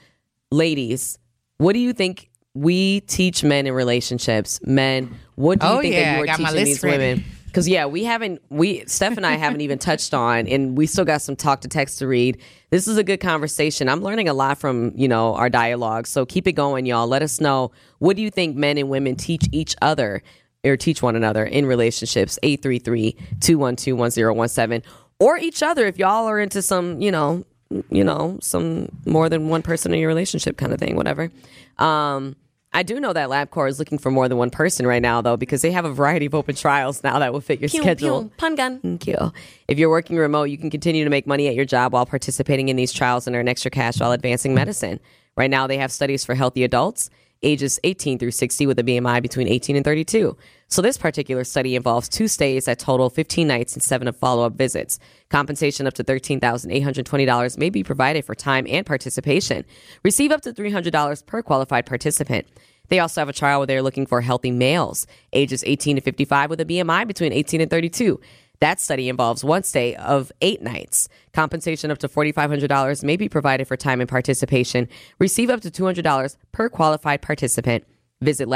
[0.51, 1.19] ladies,
[1.57, 4.59] what do you think we teach men in relationships?
[4.63, 6.97] Men, what do you Oh, think yeah, that you are teaching these ready.
[6.97, 7.25] women?
[7.53, 11.05] Because yeah, we haven't we Steph and I haven't even touched on, and we still
[11.05, 12.41] got some talk to text to read.
[12.71, 13.89] This is a good conversation.
[13.89, 16.07] I'm learning a lot from you know our dialogue.
[16.07, 17.07] So keep it going, y'all.
[17.07, 20.23] Let us know what do you think men and women teach each other
[20.63, 22.39] or teach one another in relationships.
[22.41, 24.83] 833-212-1017
[25.19, 27.45] or each other if y'all are into some you know
[27.91, 30.95] you know some more than one person in your relationship kind of thing.
[30.95, 31.29] Whatever.
[31.77, 32.35] Um,
[32.73, 35.37] I do know that LabCorp is looking for more than one person right now, though,
[35.37, 38.31] because they have a variety of open trials now that will fit your schedule.
[38.37, 38.79] Pun gun.
[38.79, 39.31] Thank you.
[39.67, 42.69] If you're working remote, you can continue to make money at your job while participating
[42.69, 44.99] in these trials and earn extra cash while advancing medicine.
[45.35, 47.09] Right now, they have studies for healthy adults
[47.43, 50.35] ages 18 through 60 with a BMI between 18 and 32.
[50.73, 54.53] So this particular study involves two stays that total 15 nights and seven of follow-up
[54.53, 54.97] visits.
[55.29, 59.65] Compensation up to $13,820 may be provided for time and participation.
[60.03, 62.47] Receive up to $300 per qualified participant.
[62.89, 66.49] They also have a trial where they're looking for healthy males, ages 18 to 55
[66.49, 68.19] with a BMI between 18 and 32.
[68.59, 71.07] That study involves one stay of eight nights.
[71.33, 74.89] Compensation up to $4,500 may be provided for time and participation.
[75.19, 77.85] Receive up to $200 per qualified participant.
[78.21, 78.47] Visit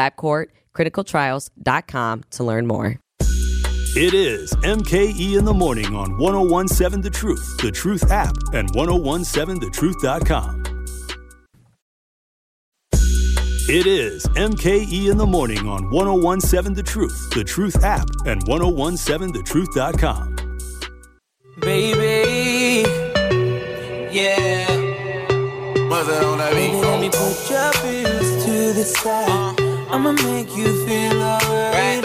[0.78, 3.00] LabCorpClinicalTrials.com to learn more.
[4.00, 10.64] It is MKE in the morning on 1017 The Truth, The Truth app, and 1017thetruth.com.
[13.70, 20.36] It is MKE in the morning on 1017 The Truth, The Truth app, and 1017thetruth.com.
[21.60, 22.88] Baby,
[24.16, 24.68] yeah.
[25.90, 26.72] What's that on that beat?
[26.72, 29.66] Baby, let me put your bills to the side.
[29.90, 32.04] I'ma make you feel alright.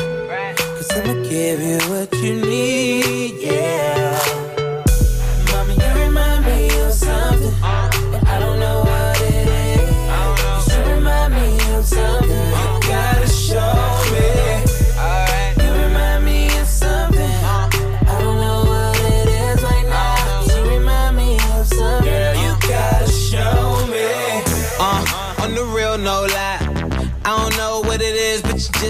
[0.56, 4.41] Cause I'ma give you what you need, yeah.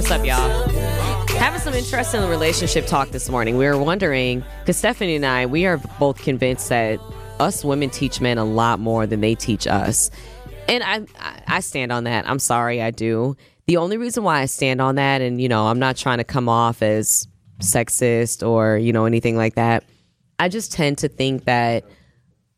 [0.00, 0.66] What's up, y'all?
[1.36, 3.58] Having some interesting relationship talk this morning.
[3.58, 6.98] We were wondering because Stephanie and I, we are both convinced that
[7.38, 10.10] us women teach men a lot more than they teach us,
[10.68, 11.04] and I,
[11.46, 12.26] I, stand on that.
[12.26, 13.36] I'm sorry, I do.
[13.66, 16.24] The only reason why I stand on that, and you know, I'm not trying to
[16.24, 17.28] come off as
[17.58, 19.84] sexist or you know anything like that.
[20.38, 21.84] I just tend to think that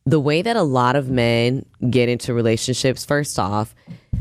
[0.04, 3.74] the way that a lot of men get into relationships, first off,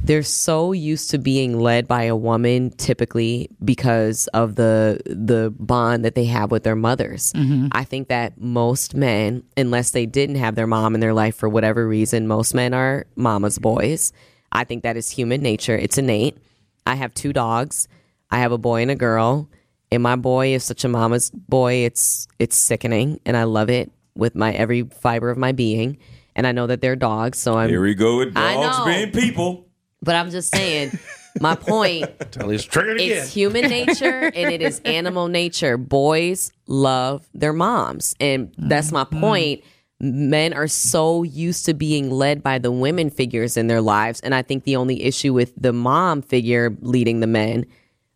[0.04, 6.06] they're so used to being led by a woman typically because of the the bond
[6.06, 7.34] that they have with their mothers.
[7.34, 7.68] Mm-hmm.
[7.72, 11.50] I think that most men, unless they didn't have their mom in their life for
[11.50, 14.12] whatever reason, most men are mama's boys.
[14.52, 15.76] I think that is human nature.
[15.76, 16.38] It's innate.
[16.86, 17.88] I have two dogs.
[18.32, 19.50] I have a boy and a girl.
[19.92, 21.86] And my boy is such a mama's boy.
[21.86, 25.98] It's it's sickening and I love it with my every fiber of my being.
[26.36, 28.86] And I know that they're dogs, so I'm Here we go with I dogs know.
[28.86, 29.68] being people.
[30.02, 30.98] but I'm just saying,
[31.40, 33.18] my point, Tell he's triggered again.
[33.18, 35.78] it's human nature and it is animal nature.
[35.78, 38.16] Boys love their moms.
[38.20, 39.20] And that's my mm-hmm.
[39.20, 39.64] point.
[40.00, 44.20] Men are so used to being led by the women figures in their lives.
[44.22, 47.68] And I think the only issue with the mom figure leading the men,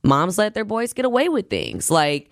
[0.04, 1.91] moms let their boys get away with things.
[1.91, 2.30] Like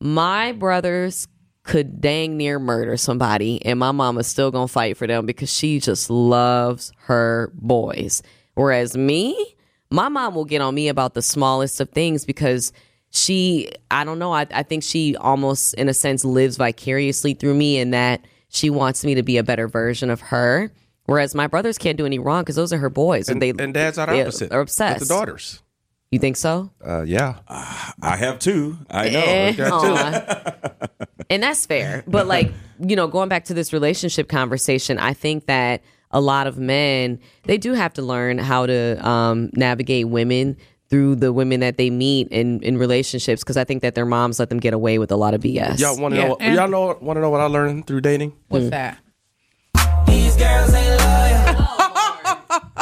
[0.00, 1.26] my brothers
[1.64, 5.78] could dang near murder somebody and my mama's still gonna fight for them because she
[5.78, 8.22] just loves her boys
[8.54, 9.54] whereas me
[9.90, 12.72] my mom will get on me about the smallest of things because
[13.10, 17.54] she i don't know I, I think she almost in a sense lives vicariously through
[17.54, 20.72] me in that she wants me to be a better version of her
[21.06, 23.72] whereas my brothers can't do any wrong because those are her boys and, they and
[23.74, 24.50] dads are the they opposite.
[24.52, 25.62] are obsessed With the daughters.
[26.10, 27.36] you think so Uh, yeah.
[27.48, 28.78] I have two.
[28.90, 29.20] I know.
[29.20, 30.86] Eh, got aw.
[31.30, 32.04] and that's fair.
[32.06, 36.46] But like, you know, going back to this relationship conversation, I think that a lot
[36.46, 40.56] of men they do have to learn how to um, navigate women
[40.90, 44.38] through the women that they meet in in relationships because I think that their moms
[44.38, 45.78] let them get away with a lot of BS.
[45.80, 46.36] Y'all want to Yeah, know?
[46.38, 46.98] and- y'all know?
[47.00, 48.34] Want to know what I learned through dating?
[48.48, 48.98] What's that?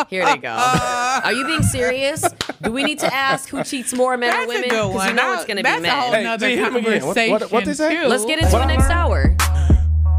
[0.08, 0.48] Here they go.
[1.24, 2.24] Are you being serious?
[2.62, 4.62] Do we need to ask who cheats more, men or That's a women?
[4.92, 5.82] Because you know it's going to be men.
[5.82, 6.24] that's a whole men.
[6.24, 7.06] nother Hey, hit 'em again.
[7.06, 7.94] What- what- what they say?
[8.02, 8.06] too.
[8.08, 9.36] Let's get into What it I next hour.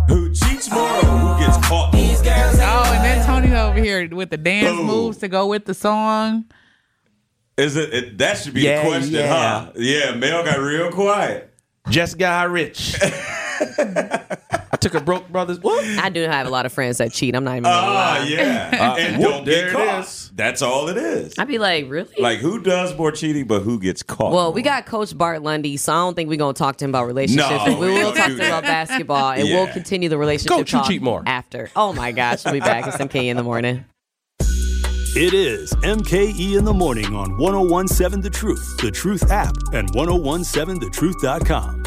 [0.10, 1.94] Who cheats more or who gets caught?
[1.94, 2.02] more?
[2.02, 4.86] These girls Oh, and then Tony over here with the dance Boom.
[4.86, 6.46] moves to go with the song.
[7.58, 8.18] Is it, it?
[8.18, 9.28] That should be Yeah, the question, yeah.
[9.66, 9.72] huh?
[9.76, 11.54] Yeah, Mel got real quiet.
[11.90, 12.96] Just got rich.
[14.82, 15.60] I took a broke brother's.
[15.60, 15.86] What?
[16.00, 17.36] I do have a lot of friends that cheat.
[17.36, 18.26] I'm not even going to Ah, lie.
[18.28, 18.96] yeah.
[19.00, 20.00] and whoop, don't get caught.
[20.06, 20.32] is.
[20.34, 21.36] That's all it is.
[21.38, 22.10] I'd be like, really?
[22.18, 24.32] Like who does more cheating, but who gets caught?
[24.34, 24.54] Well, more?
[24.54, 27.06] we got Coach Bart Lundy, so I don't think we're gonna talk to him about
[27.06, 27.48] relationships.
[27.68, 30.72] No, we we will talk to him about basketball, and we'll continue the relationship Coach,
[30.72, 31.22] who talk cheat more?
[31.28, 31.70] after.
[31.76, 32.88] Oh my gosh, we'll be back.
[32.88, 33.86] It's MKE in the morning.
[35.14, 41.81] It is MKE in the morning on 1017 The Truth, The Truth app, and 1017thetruth.com.